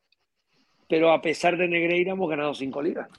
[0.88, 3.10] pero a pesar de Negreira hemos ganado cinco ligas.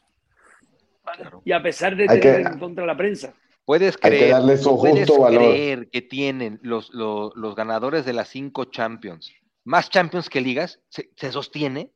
[1.45, 3.35] Y a pesar de Hay tener que- en contra la prensa.
[3.65, 5.41] Puedes Hay que creer, darle su puedes justo valor.
[5.43, 9.33] creer que tienen los, los, los ganadores de las cinco Champions,
[9.65, 11.91] más Champions que ligas, ¿se, se sostiene?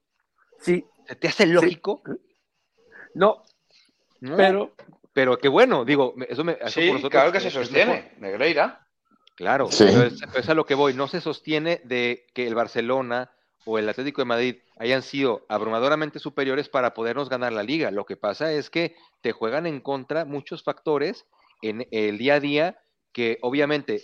[0.60, 2.02] Sí, ¿Se te hace lógico?
[3.14, 3.42] no,
[4.20, 4.74] No, pero
[5.12, 6.52] pero qué bueno, digo, eso me...
[6.52, 8.12] eso Sí, por nosotros claro que es- se sostiene.
[8.18, 8.86] Negreira.
[9.34, 9.84] Claro, Sí.
[9.88, 10.94] pero es, pero es a lo que voy.
[10.94, 13.30] No se sostiene de que el Barcelona
[13.70, 17.90] o el Atlético de Madrid hayan sido abrumadoramente superiores para podernos ganar la liga.
[17.90, 21.26] Lo que pasa es que te juegan en contra muchos factores
[21.60, 22.78] en el día a día
[23.12, 24.02] que obviamente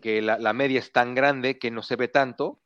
[0.00, 2.60] que la, media es tan grande que no se ve tanto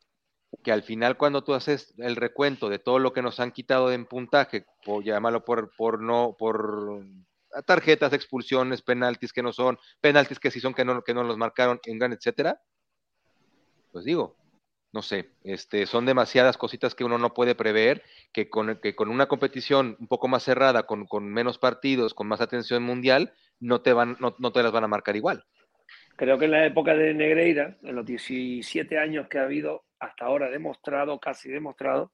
[0.62, 3.91] que al final cuando tú haces el recuento de todo lo que nos han quitado
[3.91, 7.03] en puntaje, por llamarlo por, por no, por
[7.64, 11.39] tarjetas, expulsiones, penaltis que no son, penaltis que sí son que no, que no los
[11.39, 12.61] marcaron en gran, etcétera,
[13.91, 14.37] pues digo,
[14.93, 19.11] no sé, este, son demasiadas cositas que uno no puede prever, que con, que con
[19.11, 23.82] una competición un poco más cerrada, con, con menos partidos, con más atención mundial, no
[23.82, 25.45] te, van, no, no te las van a marcar igual.
[26.16, 30.26] creo que en la época de Negreira, en los 17 años que ha habido hasta
[30.26, 32.12] ahora demostrado, casi demostrado,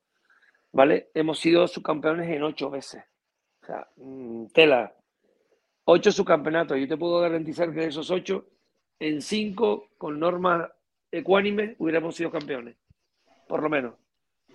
[0.72, 1.10] ¿vale?
[1.14, 3.04] Hemos sido subcampeones en ocho veces.
[3.62, 4.94] O sea, mm, tela.
[5.84, 6.78] Ocho subcampeonatos.
[6.78, 8.46] Yo te puedo garantizar que de esos ocho,
[8.98, 10.70] en cinco, con normas
[11.12, 12.76] ecuánimes, hubiéramos sido campeones.
[13.46, 13.94] Por lo menos.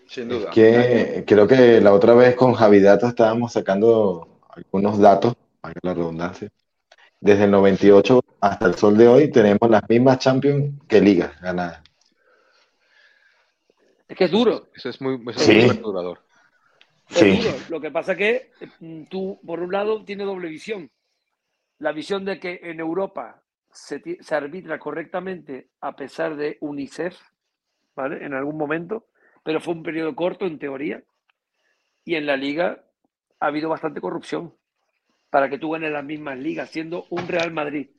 [0.08, 0.51] Sin Es duda.
[0.51, 6.49] que creo que la otra vez con Javidato estábamos sacando algunos datos, valga la redundancia.
[7.20, 11.82] Desde el 98 hasta el sol de hoy tenemos las mismas Champions que ligas ganadas.
[14.08, 14.70] Es que es duro.
[14.74, 15.51] Eso es muy, eso Sí.
[15.60, 16.20] es muy perturbador.
[17.10, 17.38] Es Sí.
[17.38, 17.55] duro.
[17.70, 20.89] Lo que pasa que mm, tú, por un lado, tienes doble visión.
[21.80, 23.43] La visión de que en Europa
[23.78, 27.18] se, arbitra correctamente a pesar de UNICEF,
[27.96, 28.26] ¿vale?
[28.26, 29.08] En algún momento,
[29.44, 31.04] pero fue un periodo corto en teoría.
[32.04, 32.84] Y en la liga
[33.40, 34.54] ha habido bastante corrupción
[35.30, 37.90] para que tú ganes las mismas ligas, siendo un Real Madrid.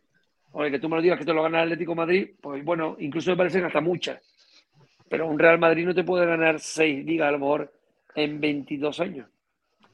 [0.53, 2.65] Oye, que tú me lo digas que te lo gana el Atlético de Madrid, pues
[2.65, 4.21] bueno, incluso me parecen hasta muchas.
[5.09, 7.73] Pero un Real Madrid no te puede ganar seis ligas a lo mejor
[8.15, 9.29] en 22 años.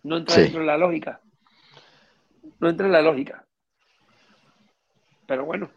[0.05, 0.43] No entra Sí.
[0.43, 1.21] dentro de la lógica.
[2.61, 3.44] No entra en la lógica.
[5.27, 5.71] Pero bueno,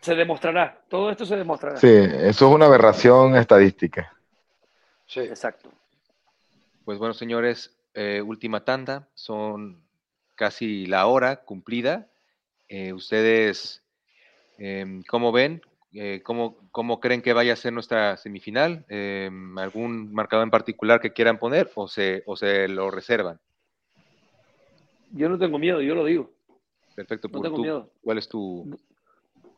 [0.00, 0.84] se demostrará.
[0.88, 1.78] Todo esto se demostrará.
[1.78, 4.12] Sí, eso es una aberración estadística.
[5.06, 5.20] Sí.
[5.20, 5.70] Exacto.
[6.84, 9.82] Pues bueno, señores, eh, última tanda, son
[10.34, 12.10] casi la hora cumplida.
[12.68, 13.82] Eh, ustedes,
[14.58, 15.62] em, ¿cómo ven?
[15.94, 18.84] Eh, ¿cómo, cómo creen que vaya a ser nuestra semifinal?
[18.88, 23.40] Em, ¿Algún marcador en particular que quieran poner o se, o se lo reservan?
[25.12, 26.32] Yo no tengo miedo, yo lo digo.
[26.94, 27.28] Perfecto.
[27.28, 27.90] No por tengo tú, miedo.
[28.02, 28.68] ¿Cuál es tu,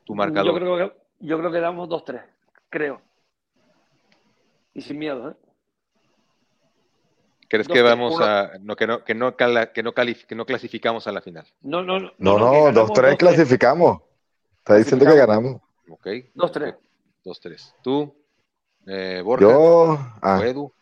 [0.05, 0.55] tu Yo marcador?
[0.55, 2.23] creo que, yo creo que damos 2-3,
[2.71, 3.01] creo.
[4.75, 5.35] Y sin miedo, ¿eh?
[7.49, 10.45] ¿Crees que vamos a no, que no que no cala- que no calif- que no
[10.45, 11.47] clasificamos a la final?
[11.63, 12.13] No, no, no.
[12.19, 13.17] No, no, ganamos 2-3 2-3.
[13.19, 14.03] clasificamos.
[14.59, 15.63] Está diciendo que ganamos.
[15.89, 16.07] ¿Ok?
[16.35, 16.77] 2-3.
[17.25, 17.75] 2-3.
[17.83, 18.13] ¿Tú,
[18.87, 20.73] eh, Borja Yo, o ah, Edu?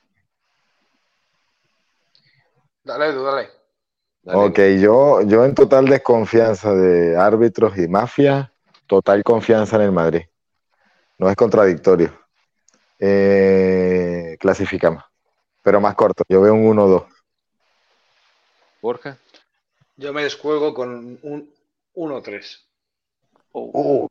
[2.82, 3.48] Dale, Edu, dale.
[4.25, 8.51] Dale, ok, yo, yo en total desconfianza de árbitros y mafia,
[8.87, 10.22] total confianza en el Madrid.
[11.18, 12.11] No es contradictorio.
[12.99, 15.05] Eh, clasificamos,
[15.62, 16.25] pero más corto.
[16.27, 17.05] Yo veo un 1-2.
[18.81, 19.18] Borja.
[19.97, 21.55] Yo me descuelgo con un
[21.95, 22.61] 1-3.
[23.53, 24.09] Oh.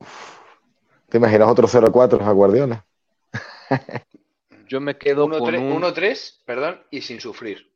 [1.08, 2.86] ¿Te imaginas otro 0-4 a Guardiola?
[4.68, 7.70] Yo me quedo con 1-3, un 1-3, perdón, y sin sufrir.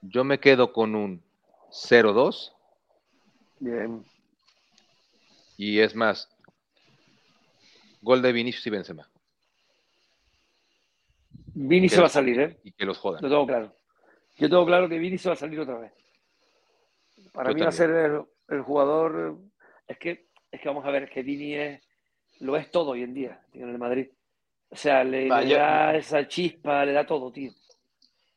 [0.00, 1.22] yo me quedo con un
[1.70, 2.52] 0-2
[3.60, 4.04] Bien.
[5.56, 6.28] y es más
[8.02, 9.08] gol de Vinicius y Benzema
[11.54, 12.56] Vini se va a salir, ¿eh?
[12.62, 13.20] y que los jodan.
[13.22, 13.74] Lo tengo claro.
[14.36, 15.92] Yo tengo claro que Vini se va a salir otra vez.
[17.32, 19.38] Para Yo mí va a ser el, el jugador.
[19.88, 21.82] Es que, es que vamos a ver, es que Vini es,
[22.38, 24.08] lo es todo hoy en día, en el Madrid.
[24.70, 27.50] O sea, le, le yo- da esa chispa, le da todo, tío.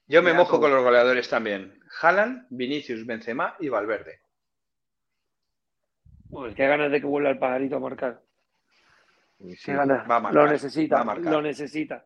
[0.08, 0.62] Yo me mojo todo.
[0.62, 1.80] con los goleadores también.
[2.02, 4.20] Haaland, Vinicius, Benzema y Valverde.
[6.30, 8.22] Uy, qué ganas de que vuelva el pajarito a marcar.
[9.40, 10.10] Sí, Qué ganas.
[10.10, 11.32] va a marcar, lo necesita, va a marcar.
[11.34, 12.06] lo necesita.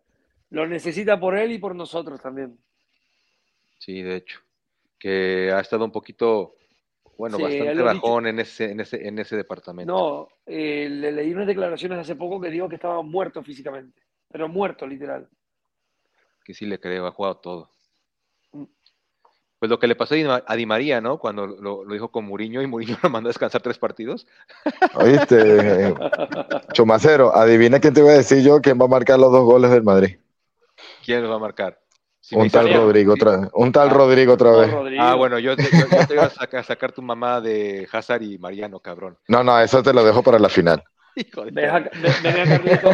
[0.52, 2.58] Lo necesita por él y por nosotros también.
[3.80, 4.40] sí, de hecho.
[4.98, 6.56] Que ha estado un poquito,
[7.18, 9.92] bueno, Sí, bastante bajón en ese, en ese, en ese departamento.
[9.94, 14.02] No, eh, le leí unas declaraciones hace poco que dijo que estaba muerto físicamente.
[14.32, 15.28] Pero muerto, literal.
[16.44, 17.70] Que sí le creo, ha jugado todo.
[19.66, 20.14] Pues lo que le pasó
[20.46, 21.18] a Di, María, ¿no?
[21.18, 24.28] Cuando lo, lo dijo con Mourinho y Mourinho lo mandó a descansar tres partidos.
[24.94, 25.92] ¿Oíste?
[26.74, 29.72] Chumacero, adivina quién te iba a decir yo quién va a marcar los dos goles
[29.72, 30.18] del Madrid.
[31.04, 31.80] ¿Quién los va a marcar?
[32.22, 33.50] Si Un tal Rodrigo otra vez.
[33.56, 34.72] Un tal Ah, Rodrigo otra vez.
[34.72, 35.02] Rodrigo.
[35.04, 37.88] Ah, bueno, yo te, yo- yo te iba a sacar, a sacar tu mamá de
[37.92, 39.18] Hazard y Mariano, cabrón.
[39.28, 40.84] No, no, eso te lo dejo para la final.
[41.16, 41.92] Hijo de Ven a, ven-
[42.22, 42.90] ven a Carleto,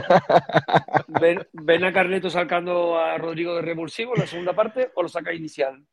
[1.08, 5.10] ven, ven a Carleto sacando a Rodrigo de revulsivo en la segunda parte o lo
[5.10, 5.84] saca inicial.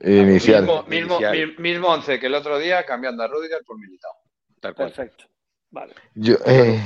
[0.00, 0.62] Inicial.
[0.62, 1.36] Mismo, mismo, Inicial.
[1.58, 4.12] mi- mismo once que el otro día, cambiando a Rudiger por Militao.
[4.60, 4.88] Tal cual.
[4.92, 5.24] Perfecto.
[5.70, 5.94] Vale.
[6.14, 6.80] Yo, eh,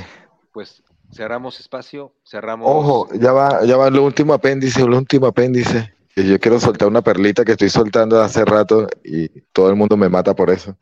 [0.51, 2.67] Pues cerramos espacio, cerramos.
[2.69, 5.93] ojo, ya va, ya va el último apéndice, el último apéndice.
[6.13, 9.97] Que yo quiero soltar una perlita que estoy soltando hace rato y todo el mundo
[9.97, 10.77] me mata por eso.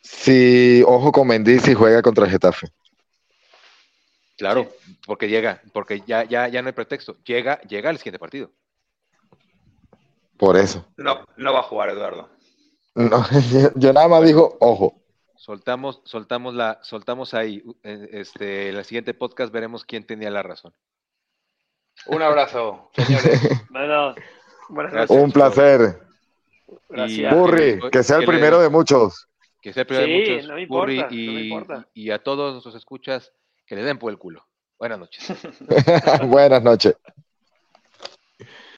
[0.00, 2.68] Si, ojo con Mendy si juega contra el Getafe.
[4.36, 4.68] Claro,
[5.06, 7.16] porque llega, porque ya, ya, ya no hay pretexto.
[7.24, 8.50] Llega, llega al siguiente partido.
[10.38, 10.84] Por eso.
[10.96, 12.28] No, no va a jugar Eduardo.
[12.94, 15.02] No, yo, yo nada más digo, ojo.
[15.36, 17.62] Soltamos, soltamos la, soltamos ahí.
[17.82, 20.72] eh, Este, en el siguiente podcast veremos quién tenía la razón.
[22.06, 23.40] Un abrazo, señores.
[23.70, 24.14] Bueno,
[24.68, 25.10] buenas Gracias.
[25.10, 25.24] noches.
[25.24, 26.00] Un placer.
[26.88, 27.32] Gracias.
[27.32, 29.26] Y- Burri, que sea el primero de muchos.
[29.60, 31.88] Que sea el primero de muchos, no me importa, Burri, no me y, importa.
[31.94, 33.32] y a todos nuestros escuchas
[33.66, 34.46] que le den por el culo.
[34.78, 35.26] Buenas noches.
[36.26, 36.96] Buenas noches.